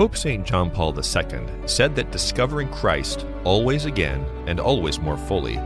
Pope 0.00 0.16
St. 0.16 0.46
John 0.46 0.70
Paul 0.70 0.98
II 0.98 1.46
said 1.66 1.94
that 1.94 2.10
discovering 2.10 2.70
Christ 2.70 3.26
always 3.44 3.84
again 3.84 4.24
and 4.46 4.58
always 4.58 4.98
more 4.98 5.18
fully 5.18 5.56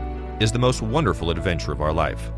is 0.41 0.51
the 0.51 0.59
most 0.59 0.81
wonderful 0.81 1.29
adventure 1.29 1.71
of 1.71 1.79
our 1.79 1.93
life. 1.93 2.33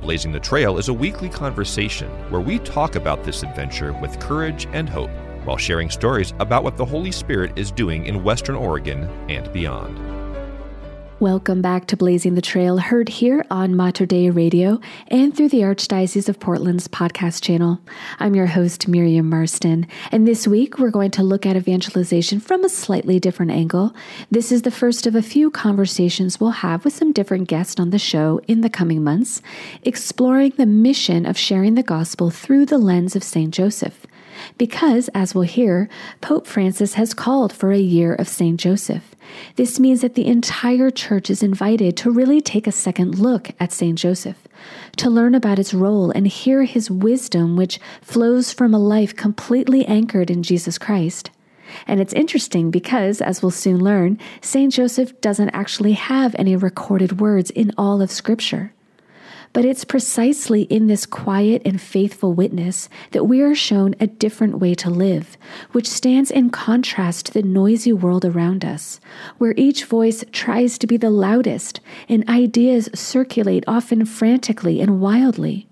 Blazing 0.00 0.30
the 0.30 0.38
Trail 0.38 0.78
is 0.78 0.86
a 0.86 0.94
weekly 0.94 1.28
conversation 1.28 2.08
where 2.30 2.40
we 2.40 2.60
talk 2.60 2.94
about 2.94 3.24
this 3.24 3.42
adventure 3.42 3.92
with 3.94 4.20
courage 4.20 4.68
and 4.72 4.88
hope 4.88 5.10
while 5.42 5.56
sharing 5.56 5.90
stories 5.90 6.34
about 6.38 6.62
what 6.62 6.76
the 6.76 6.84
Holy 6.84 7.10
Spirit 7.10 7.58
is 7.58 7.72
doing 7.72 8.06
in 8.06 8.22
Western 8.22 8.54
Oregon 8.54 9.10
and 9.28 9.52
beyond. 9.52 10.19
Welcome 11.20 11.60
back 11.60 11.86
to 11.88 11.98
Blazing 11.98 12.34
the 12.34 12.40
Trail, 12.40 12.78
heard 12.78 13.10
here 13.10 13.44
on 13.50 13.76
Mater 13.76 14.06
Dei 14.06 14.30
Radio 14.30 14.80
and 15.08 15.36
through 15.36 15.50
the 15.50 15.60
Archdiocese 15.60 16.30
of 16.30 16.40
Portland's 16.40 16.88
podcast 16.88 17.42
channel. 17.42 17.78
I'm 18.18 18.34
your 18.34 18.46
host, 18.46 18.88
Miriam 18.88 19.28
Marston, 19.28 19.86
and 20.10 20.26
this 20.26 20.48
week 20.48 20.78
we're 20.78 20.88
going 20.88 21.10
to 21.10 21.22
look 21.22 21.44
at 21.44 21.56
evangelization 21.56 22.40
from 22.40 22.64
a 22.64 22.70
slightly 22.70 23.20
different 23.20 23.52
angle. 23.52 23.94
This 24.30 24.50
is 24.50 24.62
the 24.62 24.70
first 24.70 25.06
of 25.06 25.14
a 25.14 25.20
few 25.20 25.50
conversations 25.50 26.40
we'll 26.40 26.52
have 26.52 26.86
with 26.86 26.94
some 26.94 27.12
different 27.12 27.48
guests 27.48 27.78
on 27.78 27.90
the 27.90 27.98
show 27.98 28.40
in 28.48 28.62
the 28.62 28.70
coming 28.70 29.04
months, 29.04 29.42
exploring 29.82 30.54
the 30.56 30.64
mission 30.64 31.26
of 31.26 31.36
sharing 31.36 31.74
the 31.74 31.82
gospel 31.82 32.30
through 32.30 32.64
the 32.64 32.78
lens 32.78 33.14
of 33.14 33.22
St. 33.22 33.52
Joseph. 33.52 34.06
Because, 34.58 35.08
as 35.14 35.34
we'll 35.34 35.44
hear, 35.44 35.88
Pope 36.20 36.46
Francis 36.46 36.94
has 36.94 37.14
called 37.14 37.52
for 37.52 37.72
a 37.72 37.78
year 37.78 38.14
of 38.14 38.28
St. 38.28 38.58
Joseph. 38.58 39.14
This 39.56 39.78
means 39.78 40.00
that 40.00 40.14
the 40.14 40.26
entire 40.26 40.90
church 40.90 41.30
is 41.30 41.42
invited 41.42 41.96
to 41.98 42.10
really 42.10 42.40
take 42.40 42.66
a 42.66 42.72
second 42.72 43.18
look 43.18 43.50
at 43.60 43.72
St. 43.72 43.98
Joseph, 43.98 44.46
to 44.96 45.10
learn 45.10 45.34
about 45.34 45.58
its 45.58 45.74
role 45.74 46.10
and 46.10 46.26
hear 46.26 46.64
his 46.64 46.90
wisdom, 46.90 47.56
which 47.56 47.78
flows 48.02 48.52
from 48.52 48.74
a 48.74 48.78
life 48.78 49.14
completely 49.14 49.84
anchored 49.86 50.30
in 50.30 50.42
Jesus 50.42 50.78
Christ. 50.78 51.30
And 51.86 52.00
it's 52.00 52.12
interesting 52.12 52.70
because, 52.70 53.20
as 53.20 53.42
we'll 53.42 53.50
soon 53.50 53.82
learn, 53.82 54.18
St. 54.40 54.72
Joseph 54.72 55.20
doesn't 55.20 55.50
actually 55.50 55.92
have 55.92 56.34
any 56.38 56.56
recorded 56.56 57.20
words 57.20 57.50
in 57.50 57.72
all 57.78 58.02
of 58.02 58.10
Scripture. 58.10 58.72
But 59.52 59.64
it's 59.64 59.84
precisely 59.84 60.62
in 60.62 60.86
this 60.86 61.06
quiet 61.06 61.62
and 61.64 61.80
faithful 61.80 62.32
witness 62.32 62.88
that 63.10 63.24
we 63.24 63.40
are 63.40 63.54
shown 63.54 63.96
a 63.98 64.06
different 64.06 64.58
way 64.58 64.74
to 64.76 64.88
live, 64.88 65.36
which 65.72 65.88
stands 65.88 66.30
in 66.30 66.50
contrast 66.50 67.26
to 67.26 67.32
the 67.32 67.42
noisy 67.42 67.92
world 67.92 68.24
around 68.24 68.64
us, 68.64 69.00
where 69.38 69.54
each 69.56 69.84
voice 69.84 70.24
tries 70.30 70.78
to 70.78 70.86
be 70.86 70.96
the 70.96 71.10
loudest 71.10 71.80
and 72.08 72.28
ideas 72.28 72.88
circulate 72.94 73.64
often 73.66 74.04
frantically 74.04 74.80
and 74.80 75.00
wildly. 75.00 75.66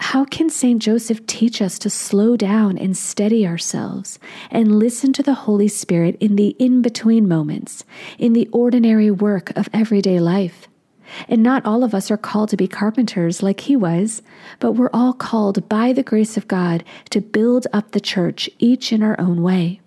How 0.00 0.26
can 0.26 0.50
St. 0.50 0.80
Joseph 0.80 1.26
teach 1.26 1.62
us 1.62 1.78
to 1.78 1.88
slow 1.88 2.36
down 2.36 2.76
and 2.76 2.94
steady 2.94 3.46
ourselves 3.46 4.18
and 4.50 4.78
listen 4.78 5.14
to 5.14 5.22
the 5.22 5.34
Holy 5.34 5.68
Spirit 5.68 6.16
in 6.20 6.36
the 6.36 6.54
in 6.58 6.82
between 6.82 7.26
moments, 7.26 7.84
in 8.18 8.34
the 8.34 8.48
ordinary 8.52 9.10
work 9.10 9.56
of 9.56 9.70
everyday 9.72 10.20
life? 10.20 10.68
And 11.28 11.42
not 11.42 11.64
all 11.64 11.84
of 11.84 11.94
us 11.94 12.10
are 12.10 12.16
called 12.16 12.48
to 12.50 12.56
be 12.56 12.68
carpenters 12.68 13.42
like 13.42 13.60
he 13.60 13.76
was, 13.76 14.22
but 14.58 14.72
we're 14.72 14.90
all 14.92 15.12
called 15.12 15.68
by 15.68 15.92
the 15.92 16.02
grace 16.02 16.36
of 16.36 16.48
God 16.48 16.84
to 17.10 17.20
build 17.20 17.66
up 17.72 17.92
the 17.92 18.00
church, 18.00 18.50
each 18.58 18.92
in 18.92 19.02
our 19.02 19.18
own 19.20 19.42
way. 19.42 19.80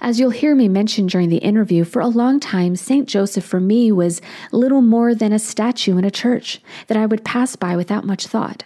As 0.00 0.20
you'll 0.20 0.30
hear 0.30 0.54
me 0.54 0.68
mention 0.68 1.06
during 1.06 1.28
the 1.28 1.38
interview, 1.38 1.84
for 1.84 2.00
a 2.00 2.08
long 2.08 2.38
time, 2.38 2.76
St. 2.76 3.08
Joseph 3.08 3.44
for 3.44 3.60
me 3.60 3.90
was 3.90 4.20
little 4.52 4.82
more 4.82 5.14
than 5.14 5.32
a 5.32 5.38
statue 5.38 5.96
in 5.96 6.04
a 6.04 6.10
church 6.10 6.60
that 6.86 6.96
I 6.96 7.06
would 7.06 7.24
pass 7.24 7.56
by 7.56 7.76
without 7.76 8.04
much 8.04 8.26
thought. 8.26 8.64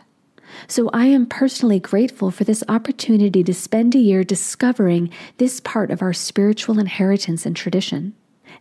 So 0.66 0.90
I 0.92 1.06
am 1.06 1.26
personally 1.26 1.80
grateful 1.80 2.30
for 2.30 2.44
this 2.44 2.62
opportunity 2.68 3.42
to 3.44 3.54
spend 3.54 3.94
a 3.94 3.98
year 3.98 4.24
discovering 4.24 5.10
this 5.38 5.60
part 5.60 5.90
of 5.90 6.02
our 6.02 6.12
spiritual 6.12 6.78
inheritance 6.78 7.46
and 7.46 7.56
tradition. 7.56 8.14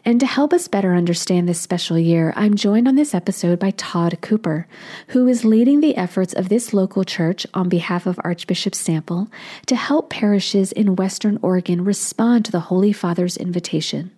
And 0.10 0.20
to 0.22 0.26
help 0.26 0.54
us 0.54 0.68
better 0.68 0.96
understand 0.96 1.48
this 1.48 1.62
special 1.62 2.00
year, 2.00 2.34
I'm 2.36 2.56
joined 2.56 2.88
on 2.88 2.96
this 2.96 3.14
episode 3.14 3.60
by 3.60 3.70
Todd 3.70 4.18
Cooper, 4.22 4.66
who 5.10 5.28
is 5.28 5.46
leading 5.46 5.82
the 5.82 5.96
efforts 5.96 6.34
of 6.34 6.50
this 6.50 6.74
local 6.74 7.04
church 7.04 7.46
on 7.54 7.70
behalf 7.70 8.08
of 8.08 8.20
Archbishop 8.24 8.74
Sample 8.74 9.28
to 9.68 9.76
help 9.76 10.10
parishes 10.10 10.72
in 10.72 10.96
Western 10.96 11.38
Oregon 11.44 11.86
respond 11.86 12.44
to 12.46 12.52
the 12.52 12.60
Holy 12.60 12.92
Father's 12.92 13.38
invitation. 13.38 14.10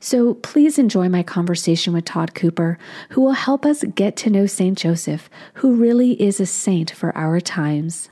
So 0.00 0.32
please 0.32 0.78
enjoy 0.78 1.10
my 1.10 1.22
conversation 1.22 1.92
with 1.92 2.06
Todd 2.06 2.34
Cooper, 2.34 2.78
who 3.10 3.20
will 3.20 3.32
help 3.32 3.66
us 3.66 3.84
get 3.94 4.16
to 4.16 4.30
know 4.30 4.46
St. 4.46 4.78
Joseph, 4.78 5.28
who 5.56 5.74
really 5.74 6.12
is 6.22 6.40
a 6.40 6.46
saint 6.46 6.90
for 6.90 7.14
our 7.14 7.38
times. 7.38 8.08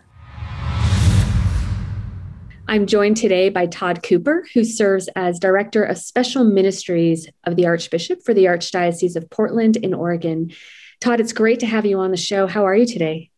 I'm 2.72 2.86
joined 2.86 3.18
today 3.18 3.50
by 3.50 3.66
Todd 3.66 4.02
Cooper, 4.02 4.46
who 4.54 4.64
serves 4.64 5.06
as 5.14 5.38
Director 5.38 5.84
of 5.84 5.98
Special 5.98 6.42
Ministries 6.42 7.28
of 7.44 7.54
the 7.54 7.66
Archbishop 7.66 8.22
for 8.24 8.32
the 8.32 8.46
Archdiocese 8.46 9.14
of 9.14 9.28
Portland 9.28 9.76
in 9.76 9.92
Oregon. 9.92 10.52
Todd, 10.98 11.20
it's 11.20 11.34
great 11.34 11.60
to 11.60 11.66
have 11.66 11.84
you 11.84 11.98
on 11.98 12.12
the 12.12 12.16
show. 12.16 12.46
How 12.46 12.66
are 12.66 12.74
you 12.74 12.86
today? 12.86 13.30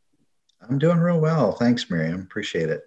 I'm 0.63 0.79
doing 0.79 0.99
real 0.99 1.19
well. 1.19 1.51
Thanks, 1.51 1.91
Miriam. 1.91 2.21
Appreciate 2.21 2.69
it. 2.69 2.83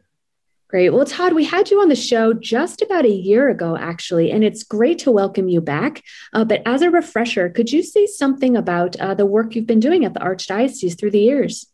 Great. 0.69 0.91
Well, 0.91 1.06
Todd, 1.06 1.34
we 1.34 1.44
had 1.44 1.69
you 1.69 1.81
on 1.81 1.90
the 1.90 1.97
show 1.97 2.31
just 2.31 2.81
about 2.81 3.03
a 3.03 3.09
year 3.09 3.50
ago, 3.50 3.75
actually, 3.75 4.31
and 4.31 4.41
it's 4.41 4.63
great 4.63 5.00
to 5.00 5.12
welcome 5.12 5.50
you 5.50 5.59
back. 5.59 6.02
Uh, 6.31 6.46
but 6.46 6.62
as 6.66 6.81
a 6.81 6.90
refresher, 6.90 7.50
could 7.50 7.74
you 7.74 7.84
say 7.84 8.06
something 8.06 8.56
about 8.56 8.96
uh, 9.02 9.13
the 9.13 9.25
work 9.25 9.53
you've 9.53 9.68
been 9.68 9.81
doing 9.81 10.06
at 10.06 10.13
the 10.13 10.22
Archdiocese 10.22 10.97
through 10.97 11.12
the 11.12 11.19
years? 11.19 11.68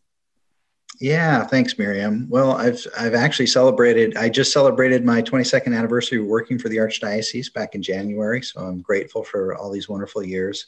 Yeah, 1.00 1.44
thanks, 1.44 1.76
Miriam. 1.76 2.26
Well, 2.28 2.52
I've 2.52 2.86
I've 2.98 3.14
actually 3.14 3.46
celebrated. 3.46 4.16
I 4.16 4.28
just 4.28 4.52
celebrated 4.52 5.04
my 5.04 5.22
22nd 5.22 5.76
anniversary 5.76 6.20
working 6.20 6.58
for 6.58 6.68
the 6.68 6.76
Archdiocese 6.76 7.52
back 7.52 7.74
in 7.74 7.82
January, 7.82 8.42
so 8.42 8.60
I'm 8.60 8.80
grateful 8.80 9.24
for 9.24 9.56
all 9.56 9.72
these 9.72 9.88
wonderful 9.88 10.22
years. 10.22 10.66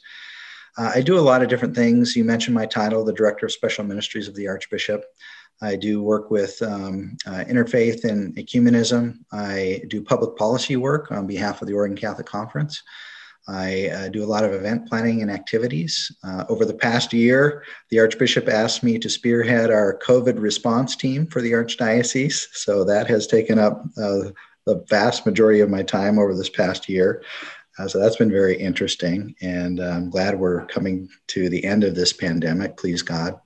Uh, 0.77 0.91
I 0.93 1.01
do 1.01 1.17
a 1.17 1.21
lot 1.21 1.41
of 1.41 1.49
different 1.49 1.75
things. 1.75 2.15
You 2.15 2.23
mentioned 2.23 2.55
my 2.55 2.65
title, 2.65 3.03
the 3.03 3.13
Director 3.13 3.45
of 3.45 3.51
Special 3.51 3.83
Ministries 3.83 4.27
of 4.27 4.35
the 4.35 4.47
Archbishop. 4.47 5.03
I 5.61 5.75
do 5.75 6.03
work 6.03 6.29
with 6.29 6.61
um, 6.61 7.17
uh, 7.25 7.43
interfaith 7.47 8.03
and 8.03 8.35
ecumenism. 8.35 9.19
I 9.31 9.81
do 9.87 10.03
public 10.03 10.37
policy 10.37 10.75
work 10.75 11.11
on 11.11 11.25
behalf 11.25 11.61
of 11.61 11.67
the 11.67 11.73
Oregon 11.73 11.97
Catholic 11.97 12.27
Conference. 12.27 12.83
I 13.47 13.87
uh, 13.87 14.09
do 14.09 14.23
a 14.23 14.27
lot 14.27 14.43
of 14.43 14.53
event 14.53 14.89
planning 14.89 15.21
and 15.21 15.31
activities. 15.31 16.11
Uh, 16.23 16.43
over 16.49 16.65
the 16.65 16.73
past 16.73 17.13
year, 17.13 17.63
the 17.89 17.99
Archbishop 17.99 18.49
asked 18.49 18.83
me 18.83 18.99
to 18.99 19.09
spearhead 19.09 19.71
our 19.71 19.97
COVID 19.99 20.39
response 20.41 20.95
team 20.95 21.27
for 21.27 21.41
the 21.41 21.53
Archdiocese. 21.53 22.47
So 22.53 22.83
that 22.83 23.07
has 23.07 23.25
taken 23.25 23.57
up 23.57 23.83
uh, 23.97 24.31
the 24.65 24.83
vast 24.89 25.25
majority 25.25 25.61
of 25.61 25.69
my 25.69 25.81
time 25.81 26.19
over 26.19 26.35
this 26.35 26.49
past 26.49 26.89
year. 26.89 27.23
Uh, 27.79 27.87
so 27.87 27.99
that's 27.99 28.17
been 28.17 28.31
very 28.31 28.57
interesting. 28.57 29.35
And 29.41 29.79
I'm 29.79 30.09
glad 30.09 30.39
we're 30.39 30.65
coming 30.65 31.07
to 31.27 31.47
the 31.47 31.63
end 31.63 31.83
of 31.83 31.95
this 31.95 32.11
pandemic, 32.11 32.75
please 32.75 33.01
God. 33.01 33.39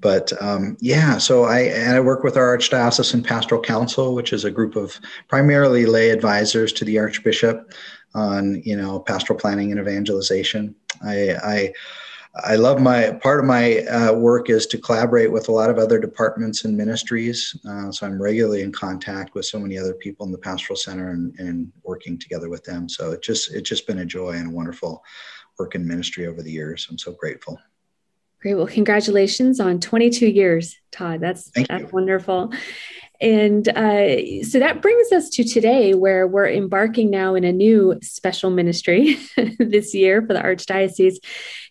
But 0.00 0.32
um, 0.42 0.76
yeah, 0.80 1.18
so 1.18 1.44
I, 1.44 1.68
I 1.68 2.00
work 2.00 2.22
with 2.22 2.36
our 2.36 2.56
Archdiocesan 2.56 3.24
Pastoral 3.24 3.60
Council, 3.60 4.14
which 4.14 4.32
is 4.32 4.44
a 4.44 4.50
group 4.50 4.76
of 4.76 4.98
primarily 5.28 5.86
lay 5.86 6.10
advisors 6.10 6.72
to 6.74 6.84
the 6.84 6.98
Archbishop 6.98 7.72
on 8.16 8.62
you 8.64 8.76
know 8.76 8.98
pastoral 8.98 9.38
planning 9.38 9.70
and 9.70 9.80
evangelization. 9.80 10.74
I, 11.04 11.34
I 11.34 11.72
I 12.44 12.56
love 12.56 12.80
my 12.80 13.12
part 13.22 13.40
of 13.40 13.46
my 13.46 13.78
uh, 13.84 14.12
work 14.12 14.50
is 14.50 14.66
to 14.66 14.78
collaborate 14.78 15.32
with 15.32 15.48
a 15.48 15.52
lot 15.52 15.70
of 15.70 15.78
other 15.78 15.98
departments 15.98 16.64
and 16.64 16.76
ministries. 16.76 17.56
Uh, 17.66 17.90
so 17.90 18.06
I'm 18.06 18.20
regularly 18.20 18.60
in 18.60 18.72
contact 18.72 19.34
with 19.34 19.46
so 19.46 19.58
many 19.58 19.78
other 19.78 19.94
people 19.94 20.26
in 20.26 20.32
the 20.32 20.38
pastoral 20.38 20.76
center 20.76 21.10
and, 21.10 21.34
and 21.38 21.72
working 21.82 22.18
together 22.18 22.50
with 22.50 22.62
them. 22.64 22.88
So 22.88 23.12
it 23.12 23.22
just 23.22 23.54
it's 23.54 23.68
just 23.68 23.86
been 23.86 24.00
a 24.00 24.04
joy 24.04 24.32
and 24.32 24.48
a 24.48 24.54
wonderful 24.54 25.02
work 25.58 25.74
in 25.74 25.86
ministry 25.86 26.26
over 26.26 26.42
the 26.42 26.52
years. 26.52 26.86
I'm 26.90 26.98
so 26.98 27.12
grateful. 27.12 27.58
Great. 28.40 28.54
Well, 28.54 28.66
congratulations 28.66 29.58
on 29.58 29.80
22 29.80 30.26
years, 30.26 30.76
Todd. 30.92 31.20
That's 31.20 31.50
Thank 31.50 31.68
that's 31.68 31.84
you. 31.84 31.88
wonderful. 31.90 32.52
And 33.20 33.68
uh, 33.68 34.42
so 34.42 34.58
that 34.58 34.82
brings 34.82 35.12
us 35.12 35.30
to 35.30 35.44
today, 35.44 35.94
where 35.94 36.26
we're 36.26 36.48
embarking 36.48 37.10
now 37.10 37.34
in 37.34 37.44
a 37.44 37.52
new 37.52 37.98
special 38.02 38.50
ministry 38.50 39.18
this 39.58 39.94
year 39.94 40.20
for 40.22 40.34
the 40.34 40.40
Archdiocese. 40.40 41.16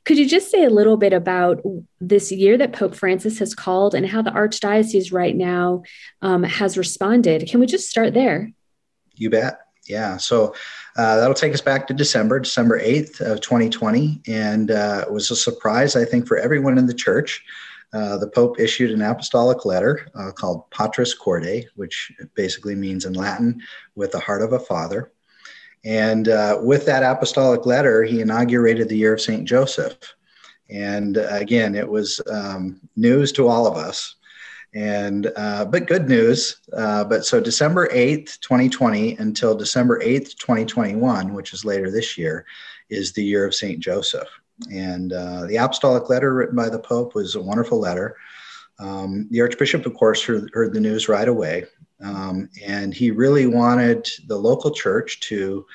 Could 0.05 0.17
you 0.17 0.27
just 0.27 0.51
say 0.51 0.63
a 0.63 0.69
little 0.69 0.97
bit 0.97 1.13
about 1.13 1.61
this 1.99 2.31
year 2.31 2.57
that 2.57 2.73
Pope 2.73 2.95
Francis 2.95 3.39
has 3.39 3.55
called 3.55 3.95
and 3.95 4.07
how 4.07 4.21
the 4.21 4.31
Archdiocese 4.31 5.11
right 5.11 5.35
now 5.35 5.83
um, 6.21 6.43
has 6.43 6.77
responded? 6.77 7.47
Can 7.47 7.59
we 7.59 7.65
just 7.65 7.89
start 7.89 8.13
there? 8.13 8.51
You 9.15 9.29
bet. 9.29 9.59
Yeah. 9.87 10.17
So 10.17 10.55
uh, 10.97 11.17
that'll 11.17 11.35
take 11.35 11.53
us 11.53 11.61
back 11.61 11.87
to 11.87 11.93
December, 11.93 12.39
December 12.39 12.79
8th 12.79 13.21
of 13.21 13.41
2020. 13.41 14.21
And 14.27 14.71
uh, 14.71 15.05
it 15.07 15.13
was 15.13 15.29
a 15.29 15.35
surprise, 15.35 15.95
I 15.95 16.05
think, 16.05 16.27
for 16.27 16.37
everyone 16.37 16.77
in 16.77 16.87
the 16.87 16.93
church. 16.93 17.43
Uh, 17.95 18.17
the 18.17 18.27
Pope 18.37 18.59
issued 18.59 18.91
an 18.91 19.01
apostolic 19.01 19.63
letter 19.63 19.93
uh, 20.19 20.31
called 20.39 20.69
Patris 20.69 21.13
Corde, 21.13 21.65
which 21.75 22.11
basically 22.35 22.75
means 22.75 23.05
in 23.05 23.13
Latin, 23.13 23.61
with 23.95 24.11
the 24.11 24.19
heart 24.19 24.41
of 24.41 24.51
a 24.53 24.59
father. 24.59 25.01
And 25.85 26.27
uh, 26.27 26.59
with 26.61 26.85
that 26.87 27.03
apostolic 27.03 27.65
letter, 27.65 28.03
he 28.03 28.19
inaugurated 28.19 28.89
the 28.89 28.97
year 28.97 29.13
of 29.13 29.21
St. 29.21 29.45
Joseph. 29.47 29.97
And 30.69 31.17
uh, 31.17 31.27
again, 31.31 31.75
it 31.75 31.87
was 31.87 32.19
um, 32.29 32.81
news 32.95 33.31
to 33.33 33.47
all 33.47 33.65
of 33.67 33.77
us. 33.77 34.15
And 34.73 35.31
uh, 35.37 35.63
but 35.65 35.87
good 35.87 36.09
news. 36.09 36.57
But 36.71 37.25
so 37.25 37.39
December 37.39 37.87
eighth, 37.91 38.41
twenty 38.41 38.67
twenty, 38.67 39.15
until 39.17 39.55
December 39.55 40.01
eighth, 40.01 40.37
twenty 40.37 40.65
twenty 40.65 40.95
one, 40.95 41.33
which 41.33 41.53
is 41.53 41.63
later 41.63 41.89
this 41.89 42.17
year, 42.17 42.45
is 42.89 43.13
the 43.13 43.23
year 43.23 43.45
of 43.45 43.55
Saint 43.55 43.79
Joseph. 43.79 44.27
And 44.71 45.13
uh, 45.13 45.45
the 45.45 45.57
apostolic 45.57 46.09
letter 46.09 46.33
written 46.33 46.55
by 46.55 46.69
the 46.69 46.79
Pope 46.79 47.15
was 47.15 47.35
a 47.35 47.41
wonderful 47.41 47.79
letter. 47.79 48.15
Um, 48.79 49.27
the 49.31 49.41
Archbishop, 49.41 49.85
of 49.85 49.93
course, 49.93 50.23
heard, 50.23 50.49
heard 50.53 50.73
the 50.73 50.79
news 50.79 51.07
right 51.07 51.27
away, 51.27 51.65
um, 52.01 52.49
and 52.65 52.93
he 52.93 53.09
really 53.11 53.47
wanted 53.47 54.09
the 54.27 54.37
local 54.37 54.71
church 54.71 55.21
to 55.21 55.65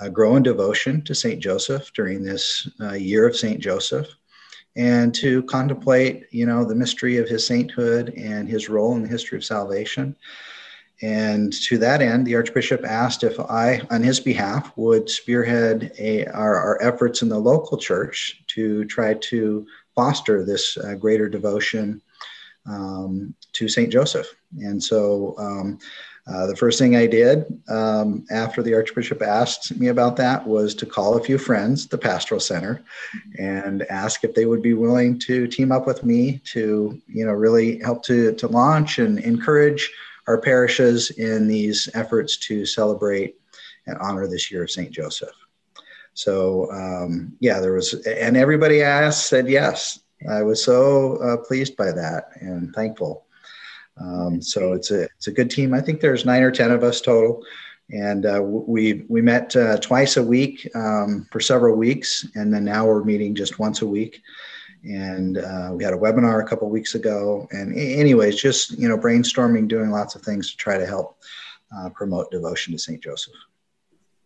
uh, 0.00 0.08
grow 0.08 0.36
in 0.36 0.42
devotion 0.42 1.02
to 1.04 1.14
Saint 1.14 1.42
Joseph 1.42 1.92
during 1.92 2.22
this 2.22 2.68
uh, 2.80 2.92
year 2.92 3.26
of 3.26 3.36
Saint 3.36 3.60
Joseph 3.60 4.08
and 4.76 5.14
to 5.14 5.42
contemplate, 5.44 6.26
you 6.30 6.44
know, 6.44 6.64
the 6.64 6.74
mystery 6.74 7.16
of 7.16 7.28
his 7.28 7.46
sainthood 7.46 8.12
and 8.16 8.48
his 8.48 8.68
role 8.68 8.94
in 8.94 9.02
the 9.02 9.08
history 9.08 9.38
of 9.38 9.44
salvation. 9.44 10.14
And 11.02 11.52
to 11.64 11.76
that 11.78 12.00
end, 12.00 12.26
the 12.26 12.36
Archbishop 12.36 12.84
asked 12.84 13.22
if 13.22 13.38
I, 13.38 13.82
on 13.90 14.02
his 14.02 14.18
behalf, 14.18 14.72
would 14.76 15.10
spearhead 15.10 15.92
a, 15.98 16.24
our, 16.26 16.56
our 16.56 16.82
efforts 16.82 17.22
in 17.22 17.28
the 17.28 17.38
local 17.38 17.76
church 17.76 18.42
to 18.48 18.84
try 18.86 19.14
to 19.14 19.66
foster 19.94 20.44
this 20.44 20.76
uh, 20.78 20.94
greater 20.94 21.28
devotion 21.28 22.00
um, 22.66 23.34
to 23.52 23.68
St. 23.68 23.92
Joseph. 23.92 24.26
And 24.58 24.82
so 24.82 25.34
um, 25.38 25.78
uh, 26.26 26.46
the 26.46 26.56
first 26.56 26.78
thing 26.78 26.96
I 26.96 27.06
did 27.06 27.44
um, 27.68 28.24
after 28.30 28.62
the 28.62 28.74
Archbishop 28.74 29.22
asked 29.22 29.76
me 29.78 29.88
about 29.88 30.16
that 30.16 30.44
was 30.46 30.74
to 30.76 30.86
call 30.86 31.16
a 31.16 31.22
few 31.22 31.38
friends, 31.38 31.86
the 31.86 31.98
Pastoral 31.98 32.40
Center, 32.40 32.82
and 33.38 33.82
ask 33.84 34.24
if 34.24 34.34
they 34.34 34.44
would 34.44 34.62
be 34.62 34.74
willing 34.74 35.18
to 35.20 35.46
team 35.46 35.70
up 35.70 35.86
with 35.86 36.04
me 36.04 36.40
to, 36.46 37.00
you 37.06 37.24
know, 37.24 37.32
really 37.32 37.78
help 37.80 38.02
to, 38.04 38.32
to 38.34 38.48
launch 38.48 38.98
and 38.98 39.20
encourage 39.20 39.92
our 40.26 40.40
parishes 40.40 41.10
in 41.10 41.48
these 41.48 41.88
efforts 41.94 42.36
to 42.38 42.66
celebrate 42.66 43.36
and 43.86 43.96
honor 43.98 44.26
this 44.26 44.50
year 44.50 44.64
of 44.64 44.70
St. 44.70 44.90
Joseph. 44.90 45.34
So, 46.14 46.70
um, 46.72 47.36
yeah, 47.40 47.60
there 47.60 47.74
was, 47.74 47.94
and 48.06 48.36
everybody 48.36 48.82
asked, 48.82 49.28
said 49.28 49.48
yes. 49.48 50.00
I 50.28 50.42
was 50.42 50.64
so 50.64 51.16
uh, 51.16 51.36
pleased 51.36 51.76
by 51.76 51.92
that 51.92 52.28
and 52.40 52.74
thankful. 52.74 53.26
Um, 54.00 54.42
so 54.42 54.72
it's 54.72 54.90
a 54.90 55.04
it's 55.04 55.26
a 55.26 55.32
good 55.32 55.50
team. 55.50 55.72
I 55.72 55.80
think 55.80 56.00
there's 56.00 56.24
nine 56.26 56.42
or 56.42 56.50
ten 56.50 56.70
of 56.70 56.82
us 56.82 57.00
total, 57.00 57.42
and 57.90 58.26
uh, 58.26 58.42
we 58.42 59.04
we 59.08 59.22
met 59.22 59.54
uh, 59.56 59.78
twice 59.78 60.16
a 60.16 60.22
week 60.22 60.68
um, 60.74 61.26
for 61.30 61.40
several 61.40 61.76
weeks, 61.76 62.26
and 62.34 62.52
then 62.52 62.64
now 62.64 62.86
we're 62.86 63.04
meeting 63.04 63.34
just 63.34 63.58
once 63.58 63.82
a 63.82 63.86
week. 63.86 64.20
And 64.88 65.38
uh, 65.38 65.70
we 65.72 65.84
had 65.84 65.94
a 65.94 65.98
webinar 65.98 66.42
a 66.42 66.46
couple 66.46 66.68
weeks 66.70 66.94
ago. 66.94 67.48
And 67.50 67.76
anyways, 67.76 68.40
just 68.40 68.78
you 68.78 68.88
know, 68.88 68.96
brainstorming, 68.96 69.68
doing 69.68 69.90
lots 69.90 70.14
of 70.14 70.22
things 70.22 70.50
to 70.50 70.56
try 70.56 70.78
to 70.78 70.86
help 70.86 71.18
uh, 71.76 71.90
promote 71.90 72.30
devotion 72.30 72.72
to 72.72 72.78
Saint 72.78 73.02
Joseph. 73.02 73.34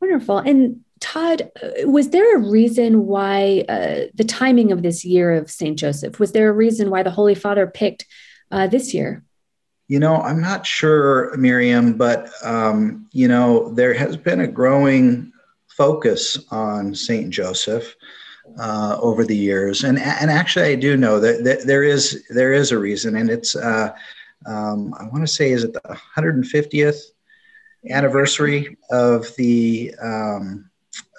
Wonderful. 0.00 0.38
And 0.38 0.80
Todd, 1.00 1.50
uh, 1.62 1.88
was 1.88 2.10
there 2.10 2.36
a 2.36 2.40
reason 2.40 3.06
why 3.06 3.64
uh, 3.68 4.06
the 4.14 4.24
timing 4.24 4.70
of 4.72 4.82
this 4.82 5.04
year 5.04 5.32
of 5.32 5.50
St. 5.50 5.78
Joseph? 5.78 6.18
Was 6.18 6.32
there 6.32 6.48
a 6.48 6.52
reason 6.52 6.90
why 6.90 7.02
the 7.02 7.10
Holy 7.10 7.34
Father 7.34 7.66
picked 7.66 8.06
uh, 8.50 8.66
this 8.66 8.94
year? 8.94 9.24
You 9.88 9.98
know, 9.98 10.16
I'm 10.16 10.40
not 10.40 10.66
sure, 10.66 11.36
Miriam, 11.36 11.94
but, 11.94 12.30
um, 12.44 13.08
you 13.12 13.26
know, 13.26 13.74
there 13.74 13.92
has 13.92 14.16
been 14.16 14.40
a 14.40 14.46
growing 14.46 15.32
focus 15.68 16.38
on 16.50 16.94
St. 16.94 17.30
Joseph. 17.30 17.96
Uh, 18.58 18.98
over 19.00 19.24
the 19.24 19.36
years, 19.36 19.84
and 19.84 19.98
and 19.98 20.30
actually, 20.30 20.66
I 20.66 20.74
do 20.74 20.96
know 20.96 21.18
that, 21.20 21.44
that 21.44 21.66
there 21.66 21.84
is 21.84 22.26
there 22.28 22.52
is 22.52 22.72
a 22.72 22.78
reason, 22.78 23.16
and 23.16 23.30
it's 23.30 23.56
uh, 23.56 23.94
um, 24.46 24.94
I 24.98 25.04
want 25.04 25.22
to 25.22 25.32
say 25.32 25.50
is 25.52 25.64
it 25.64 25.72
the 25.72 25.98
150th 26.16 27.00
anniversary 27.88 28.76
of 28.90 29.34
the 29.36 29.94
um, 30.02 30.70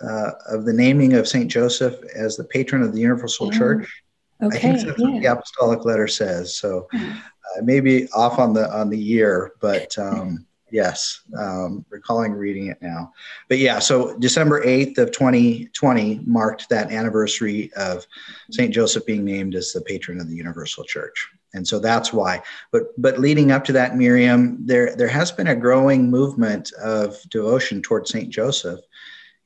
uh, 0.03 0.31
of 0.47 0.65
the 0.65 0.73
naming 0.73 1.13
of 1.13 1.27
Saint 1.27 1.49
Joseph 1.49 1.95
as 2.15 2.37
the 2.37 2.43
patron 2.43 2.83
of 2.83 2.93
the 2.93 3.01
Universal 3.01 3.51
Church. 3.51 4.03
Okay, 4.41 4.57
I 4.57 4.59
think 4.59 4.87
that's 4.87 4.99
yeah. 4.99 5.07
what 5.07 5.21
the 5.21 5.31
apostolic 5.31 5.85
letter 5.85 6.07
says. 6.07 6.57
So 6.57 6.87
uh, 6.93 7.61
maybe 7.61 8.07
off 8.09 8.39
on 8.39 8.53
the 8.53 8.71
on 8.75 8.89
the 8.89 8.97
year, 8.97 9.53
but 9.61 9.97
um, 9.97 10.45
yes, 10.71 11.21
um, 11.37 11.85
recalling 11.89 12.33
reading 12.33 12.67
it 12.67 12.81
now. 12.81 13.13
But 13.49 13.59
yeah, 13.59 13.79
so 13.79 14.17
December 14.19 14.63
eighth 14.63 14.97
of 14.97 15.11
2020 15.11 16.21
marked 16.25 16.69
that 16.69 16.91
anniversary 16.91 17.71
of 17.75 18.05
Saint 18.51 18.73
Joseph 18.73 19.05
being 19.05 19.25
named 19.25 19.55
as 19.55 19.71
the 19.71 19.81
patron 19.81 20.19
of 20.19 20.29
the 20.29 20.35
Universal 20.35 20.85
Church 20.85 21.29
and 21.53 21.67
so 21.67 21.79
that's 21.79 22.13
why 22.13 22.41
but 22.71 22.83
but 22.97 23.19
leading 23.19 23.51
up 23.51 23.65
to 23.65 23.73
that 23.73 23.97
miriam 23.97 24.57
there 24.65 24.95
there 24.95 25.09
has 25.09 25.33
been 25.33 25.47
a 25.47 25.55
growing 25.55 26.09
movement 26.09 26.71
of 26.81 27.17
devotion 27.29 27.81
toward 27.81 28.07
saint 28.07 28.29
joseph 28.29 28.79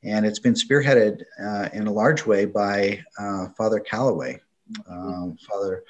and 0.06 0.24
it's 0.24 0.38
been 0.38 0.54
spearheaded 0.54 1.22
uh, 1.42 1.68
in 1.72 1.86
a 1.86 1.92
large 1.92 2.24
way 2.24 2.44
by 2.44 3.02
uh, 3.18 3.48
Father 3.56 3.80
Calloway. 3.80 4.40
Um, 4.88 5.36
Father 5.48 5.84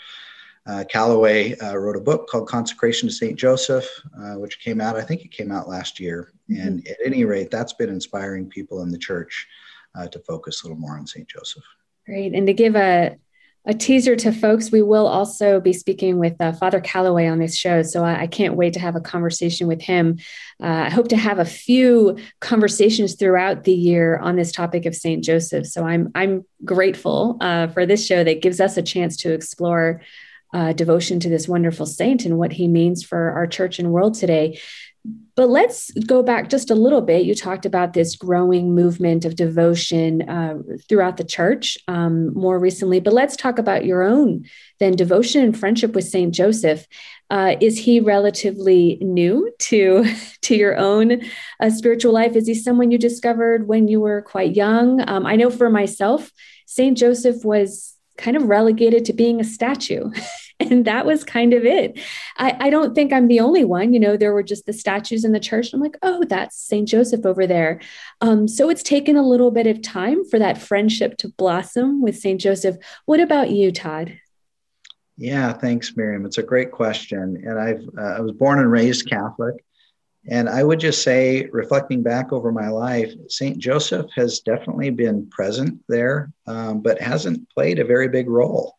uh, 0.67 0.85
Calloway 0.89 1.57
uh, 1.59 1.77
wrote 1.77 1.97
a 1.97 2.01
book 2.01 2.29
called 2.29 2.49
Consecration 2.49 3.09
to 3.09 3.15
St. 3.15 3.37
Joseph, 3.37 3.89
uh, 4.19 4.35
which 4.35 4.61
came 4.61 4.81
out, 4.81 4.97
I 4.97 5.03
think 5.03 5.25
it 5.25 5.31
came 5.31 5.53
out 5.53 5.69
last 5.69 6.01
year. 6.01 6.33
Mm-hmm. 6.51 6.67
And 6.67 6.89
at 6.89 6.97
any 7.05 7.25
rate, 7.25 7.51
that's 7.51 7.73
been 7.73 7.89
inspiring 7.89 8.49
people 8.49 8.83
in 8.83 8.91
the 8.91 8.99
church 8.99 9.47
uh, 9.95 10.09
to 10.09 10.19
focus 10.21 10.63
a 10.63 10.67
little 10.67 10.81
more 10.81 10.99
on 10.99 11.07
St. 11.07 11.29
Joseph. 11.29 11.65
Great. 12.05 12.35
And 12.35 12.47
to 12.47 12.53
give 12.53 12.77
a 12.77 13.17
a 13.67 13.75
teaser 13.75 14.15
to 14.15 14.33
folks. 14.33 14.71
We 14.71 14.81
will 14.81 15.07
also 15.09 15.61
be 15.61 15.73
speaking 15.73 16.19
with 16.19 16.41
uh, 16.41 16.53
Father 16.53 16.81
Calloway 16.81 17.27
on 17.27 17.41
this 17.41 17.57
show. 17.57 17.83
So 17.83 18.05
I, 18.05 18.23
I, 18.23 18.27
can't 18.29 18.55
wait 18.55 18.75
to 18.75 18.81
have 18.81 18.95
a 18.95 19.01
conversation 19.01 19.67
with 19.67 19.83
him. 19.83 20.19
Uh, 20.63 20.87
I 20.87 20.91
hope 20.91 21.09
to 21.09 21.17
have 21.17 21.41
a 21.41 21.45
few 21.45 22.17
conversations 22.41 23.17
throughout 23.17 23.65
the 23.65 23.75
year 23.75 24.19
on 24.19 24.37
this 24.37 24.53
topic 24.53 24.87
of 24.87 24.95
St. 24.95 25.23
Joseph. 25.23 25.67
So 25.67 25.85
I'm, 25.85 26.13
I'm 26.15 26.45
grateful 26.65 27.39
uh, 27.41 27.67
for 27.67 27.87
this 27.87 28.07
show 28.07 28.23
that 28.23 28.41
gives 28.41 28.61
us 28.61 28.77
a 28.77 28.83
chance 28.83 29.17
to 29.19 29.33
explore 29.33 30.01
uh, 30.57 30.73
devotion 30.73 31.21
to 31.21 31.29
this 31.29 31.47
wonderful 31.47 31.85
saint 31.85 32.25
and 32.25 32.39
what 32.39 32.51
he 32.51 32.67
means 32.67 33.05
for 33.05 33.31
our 33.33 33.47
church 33.47 33.79
and 33.79 33.93
world 33.93 34.15
today. 34.15 34.59
But 35.37 35.51
let's 35.51 35.91
go 36.07 36.23
back 36.23 36.49
just 36.49 36.71
a 36.71 36.75
little 36.75 37.03
bit. 37.03 37.27
You 37.27 37.35
talked 37.35 37.67
about 37.67 37.93
this 37.93 38.17
growing 38.17 38.75
movement 38.75 39.27
of 39.27 39.37
devotion 39.37 40.27
uh, 40.27 40.55
throughout 40.89 41.19
the 41.19 41.25
church 41.25 41.77
um, 41.89 42.33
more 42.33 42.59
recently, 42.59 43.01
but 43.01 43.13
let's 43.13 43.37
talk 43.37 43.59
about 43.59 43.85
your 43.85 44.03
own 44.03 44.47
then 44.81 44.97
devotion 44.97 45.45
and 45.45 45.57
friendship 45.57 45.95
with 45.95 46.05
Saint 46.09 46.35
Joseph. 46.35 46.87
Uh, 47.29 47.57
is 47.61 47.79
he 47.79 48.01
relatively 48.01 48.97
new 49.03 49.53
to 49.59 50.07
to 50.41 50.57
your 50.57 50.77
own 50.79 51.21
uh, 51.61 51.69
spiritual 51.69 52.15
life? 52.15 52.35
Is 52.35 52.47
he 52.47 52.55
someone 52.55 52.91
you 52.91 52.99
discovered 52.99 53.69
when 53.69 53.89
you 53.89 54.01
were 54.01 54.23
quite 54.23 54.57
young? 54.57 55.07
Um, 55.07 55.27
I 55.27 55.37
know 55.37 55.51
for 55.51 55.69
myself, 55.69 56.33
Saint 56.65 56.97
Joseph 56.97 57.45
was 57.45 57.96
kind 58.17 58.37
of 58.37 58.45
relegated 58.45 59.05
to 59.07 59.13
being 59.13 59.41
a 59.41 59.45
statue. 59.45 60.11
and 60.61 60.85
that 60.87 61.05
was 61.05 61.25
kind 61.25 61.53
of 61.53 61.65
it. 61.65 61.99
I, 62.39 62.57
I, 62.59 62.71
don't 62.71 62.95
think 62.95 63.13
I'm 63.13 63.29
the 63.29 63.41
only 63.41 63.65
one. 63.65 63.93
You 63.93 64.01
know, 64.01 64.17
there 64.17 64.33
were 64.33 64.43
just 64.43 64.65
the 64.65 64.73
statues 64.73 65.25
in 65.25 65.33
the 65.33 65.41
church. 65.41 65.73
I'm 65.73 65.81
like, 65.81 65.99
oh, 66.03 66.25
that's 66.29 66.57
St. 66.57 66.89
Joseph 66.89 67.27
over 67.27 67.47
there. 67.47 67.81
Um, 68.23 68.49
so 68.49 68.71
it's 68.71 68.83
taken 68.83 69.17
a 69.17 69.27
little 69.27 69.51
bit 69.51 69.67
of 69.67 69.83
time 69.83 70.25
for 70.25 70.39
that 70.39 70.59
friendship 70.59 71.19
to 71.19 71.29
blossom 71.29 72.01
with 72.01 72.17
St. 72.17 72.41
Joseph. 72.41 72.77
What 73.05 73.21
about 73.21 73.51
you, 73.51 73.71
Todd? 73.71 74.19
Yeah, 75.19 75.53
thanks, 75.53 75.97
Miriam. 75.97 76.27
It's 76.27 76.39
a 76.39 76.43
great 76.43 76.71
question. 76.71 77.43
And 77.47 77.59
I've 77.59 77.83
uh, 77.97 78.17
I 78.17 78.21
was 78.21 78.33
born 78.33 78.59
and 78.59 78.71
raised 78.71 79.09
Catholic. 79.09 79.55
And 80.29 80.49
I 80.49 80.65
would 80.65 80.81
just 80.81 81.03
say, 81.03 81.49
reflecting 81.53 82.03
back 82.03 82.33
over 82.33 82.51
my 82.51 82.69
life, 82.69 83.13
St. 83.29 83.59
Joseph 83.59 84.07
has 84.17 84.41
definitely 84.41 84.91
been 84.91 85.29
present 85.31 85.81
there, 85.89 86.33
um, 86.47 86.81
but 86.81 87.01
hasn't 87.01 87.49
played 87.51 87.79
a 87.79 87.85
very 87.85 88.09
big 88.09 88.29
role. 88.29 88.77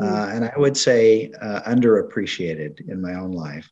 Uh, 0.00 0.30
and 0.32 0.44
I 0.46 0.52
would 0.56 0.76
say 0.76 1.30
uh, 1.42 1.60
underappreciated 1.62 2.88
in 2.88 3.02
my 3.02 3.14
own 3.14 3.32
life. 3.32 3.68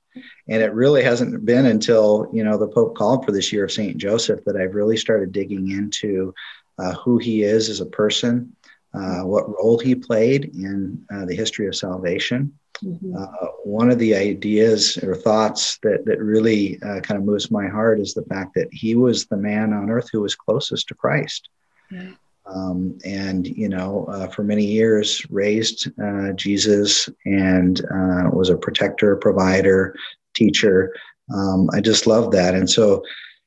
And 0.47 0.63
it 0.63 0.75
really 0.75 1.03
hasn't 1.03 1.45
been 1.47 1.67
until 1.67 2.29
you 2.35 2.45
know 2.45 2.59
the 2.59 2.69
Pope 2.69 2.97
called 2.97 3.25
for 3.25 3.33
this 3.33 3.51
year 3.51 3.65
of 3.65 3.73
Saint 3.73 3.97
Joseph 3.97 4.45
that 4.45 4.57
I've 4.57 4.75
really 4.75 4.99
started 4.99 5.33
digging 5.33 5.71
into 5.71 6.35
uh, 6.79 6.93
who 6.95 7.17
he 7.17 7.43
is 7.43 7.71
as 7.71 7.81
a 7.81 7.87
person, 7.87 8.55
uh, 8.93 9.21
what 9.21 9.49
role 9.49 9.79
he 9.79 9.95
played 9.95 10.55
in 10.55 11.03
uh, 11.11 11.25
the 11.25 11.35
history 11.35 11.67
of 11.67 11.75
salvation. 11.75 12.53
Mm-hmm. 12.83 13.17
Uh, 13.17 13.47
one 13.65 13.91
of 13.91 13.99
the 13.99 14.15
ideas 14.15 14.97
or 14.99 15.15
thoughts 15.15 15.79
that 15.83 16.05
that 16.07 16.21
really 16.21 16.77
kind 16.77 17.13
of 17.13 17.25
moves 17.25 17.51
my 17.51 17.69
heart 17.69 18.01
is 18.01 18.15
the 18.15 18.25
fact 18.25 18.55
that 18.55 18.69
he 18.73 18.95
was 18.95 19.27
the 19.27 19.37
man 19.37 19.73
on 19.73 19.91
earth 19.91 20.09
who 20.13 20.21
was 20.21 20.35
closest 20.35 20.89
to 20.89 20.95
Christ. 20.95 21.49
Yeah. 21.91 22.11
Um, 22.47 22.99
and 23.05 23.47
you 23.47 23.69
know 23.69 24.07
uh, 24.07 24.29
for 24.29 24.43
many 24.43 24.65
years 24.65 25.27
raised 25.29 25.91
uh, 26.03 26.33
jesus 26.33 27.09
and 27.27 27.81
uh, 27.81 28.31
was 28.33 28.49
a 28.49 28.57
protector 28.57 29.17
provider 29.17 29.95
teacher. 30.35 30.95
Um, 31.35 31.69
i 31.75 31.81
just 31.81 32.07
love 32.07 32.31
that. 32.33 32.55
And 32.55 32.69
so 32.69 33.03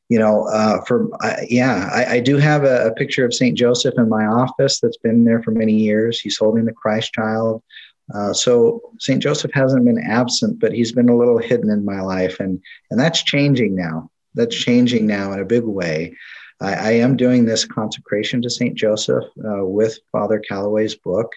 you 0.10 0.20
know 0.20 0.48
uh, 0.50 0.84
for 0.86 1.10
yeah 1.50 1.90
I, 1.92 2.16
I, 2.16 2.20
do 2.20 2.38
have 2.38 2.64
a, 2.64 2.88
a, 2.88 2.94
picture 2.94 3.26
of 3.26 3.34
saint 3.34 3.58
joseph 3.58 3.96
in 3.98 4.10
my 4.10 4.26
office 4.26 4.80
that's 4.80 4.98
been 4.98 5.24
there 5.24 5.42
for 5.42 5.52
many 5.52 5.74
years. 5.74 6.20
He's 6.20 6.38
holding 6.38 6.66
the 6.66 6.74
christ 6.74 7.14
child 7.14 7.64
Uh, 8.14 8.34
so 8.34 8.82
St. 9.00 9.22
Joseph 9.22 9.52
hasn't 9.54 9.86
been 9.86 10.00
absent, 10.00 10.60
but 10.60 10.74
he's 10.74 10.92
been 10.92 11.10
a 11.10 11.18
little 11.18 11.38
hidden 11.38 11.70
in 11.70 11.86
my 11.86 12.02
life, 12.02 12.40
and 12.40 12.62
and 12.90 13.00
that's 13.00 13.24
changing 13.24 13.76
now. 13.76 14.10
That's 14.34 14.56
changing 14.56 15.08
now 15.08 15.32
in 15.34 15.40
a 15.40 15.46
big 15.46 15.64
way. 15.64 16.16
I, 16.62 16.74
I 16.74 16.92
am 16.92 17.18
doing 17.18 17.46
this 17.46 17.66
consecration 17.66 18.42
to 18.42 18.50
St. 18.50 18.76
Joseph 18.76 19.26
uh, 19.44 19.66
with 19.66 20.00
Father 20.12 20.40
Calloway's 20.40 20.96
book. 20.96 21.32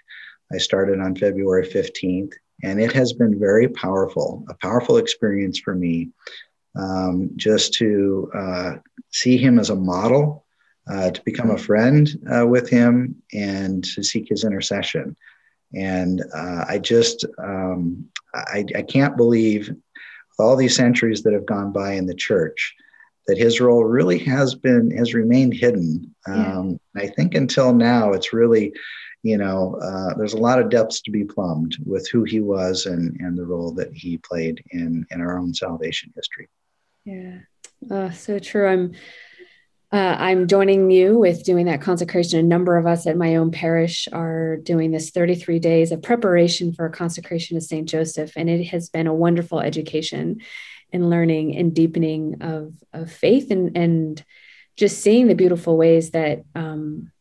I 0.52 0.58
started 0.58 1.00
on 1.00 1.16
February 1.16 1.66
15th, 1.66 2.32
and 2.62 2.80
it 2.80 2.92
has 2.92 3.12
been 3.12 3.38
very 3.38 3.68
powerful, 3.68 4.44
a 4.48 4.54
powerful 4.54 4.98
experience 4.98 5.58
for 5.58 5.74
me 5.74 6.10
um, 6.76 7.30
just 7.36 7.74
to 7.74 8.30
uh, 8.34 8.74
see 9.10 9.36
him 9.36 9.58
as 9.58 9.70
a 9.70 9.76
model, 9.76 10.44
uh, 10.88 11.10
to 11.10 11.22
become 11.22 11.50
a 11.50 11.58
friend 11.58 12.08
uh, 12.30 12.46
with 12.46 12.68
him, 12.68 13.22
and 13.32 13.84
to 13.84 14.02
seek 14.02 14.28
his 14.28 14.44
intercession. 14.44 15.16
And 15.76 16.22
uh, 16.34 16.64
I 16.68 16.78
just, 16.78 17.24
um, 17.38 18.08
I, 18.34 18.64
I 18.76 18.82
can't 18.82 19.16
believe 19.16 19.70
all 20.38 20.56
these 20.56 20.76
centuries 20.76 21.22
that 21.22 21.32
have 21.32 21.46
gone 21.46 21.72
by 21.72 21.92
in 21.92 22.06
the 22.06 22.14
church, 22.14 22.74
that 23.26 23.38
his 23.38 23.60
role 23.60 23.84
really 23.84 24.18
has 24.18 24.54
been 24.54 24.90
has 24.90 25.14
remained 25.14 25.54
hidden. 25.54 26.14
Um, 26.26 26.78
yeah. 26.94 27.02
I 27.02 27.06
think 27.08 27.34
until 27.34 27.72
now, 27.72 28.12
it's 28.12 28.32
really, 28.32 28.72
you 29.22 29.38
know, 29.38 29.76
uh, 29.80 30.14
there's 30.14 30.34
a 30.34 30.38
lot 30.38 30.58
of 30.60 30.68
depths 30.68 31.00
to 31.02 31.10
be 31.10 31.24
plumbed 31.24 31.76
with 31.86 32.08
who 32.10 32.24
he 32.24 32.40
was 32.40 32.86
and 32.86 33.16
and 33.20 33.38
the 33.38 33.46
role 33.46 33.72
that 33.74 33.92
he 33.94 34.18
played 34.18 34.62
in 34.70 35.06
in 35.10 35.20
our 35.20 35.38
own 35.38 35.54
salvation 35.54 36.12
history. 36.14 36.48
Yeah, 37.04 37.38
uh, 37.90 38.10
so 38.10 38.38
true. 38.38 38.66
I'm. 38.66 38.92
Uh, 39.94 40.16
I'm 40.18 40.48
joining 40.48 40.90
you 40.90 41.20
with 41.20 41.44
doing 41.44 41.66
that 41.66 41.80
consecration. 41.80 42.40
A 42.40 42.42
number 42.42 42.76
of 42.76 42.84
us 42.84 43.06
at 43.06 43.16
my 43.16 43.36
own 43.36 43.52
parish 43.52 44.08
are 44.10 44.56
doing 44.56 44.90
this 44.90 45.10
33 45.10 45.60
days 45.60 45.92
of 45.92 46.02
preparation 46.02 46.72
for 46.72 46.84
a 46.84 46.90
consecration 46.90 47.56
to 47.56 47.60
St. 47.60 47.88
Joseph, 47.88 48.32
and 48.34 48.50
it 48.50 48.64
has 48.64 48.88
been 48.88 49.06
a 49.06 49.14
wonderful 49.14 49.60
education 49.60 50.40
and 50.92 51.10
learning 51.10 51.54
and 51.54 51.72
deepening 51.72 52.42
of, 52.42 52.72
of 52.92 53.12
faith 53.12 53.52
and, 53.52 53.76
and 53.76 54.24
just 54.76 55.00
seeing 55.00 55.28
the 55.28 55.36
beautiful 55.36 55.76
ways 55.76 56.10
that 56.10 56.42
um, 56.56 57.12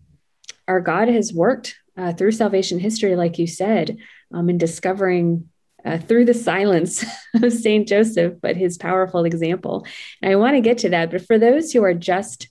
our 0.67 0.81
God 0.81 1.09
has 1.09 1.31
worked 1.31 1.75
uh, 1.95 2.13
through 2.13 2.31
salvation 2.31 2.79
history, 2.79 3.15
like 3.15 3.37
you 3.37 3.45
said, 3.45 3.99
um, 4.33 4.57
discovering 4.57 5.47
uh, 5.85 5.99
through 5.99 6.25
the 6.25 6.33
silence 6.33 7.05
of 7.35 7.53
Saint 7.53 7.87
Joseph, 7.87 8.33
but 8.41 8.57
his 8.57 8.79
powerful 8.79 9.25
example. 9.25 9.85
And 10.23 10.31
I 10.31 10.37
want 10.37 10.55
to 10.55 10.61
get 10.61 10.79
to 10.79 10.89
that. 10.89 11.11
But 11.11 11.27
for 11.27 11.37
those 11.37 11.71
who 11.71 11.83
are 11.83 11.93
just 11.93 12.47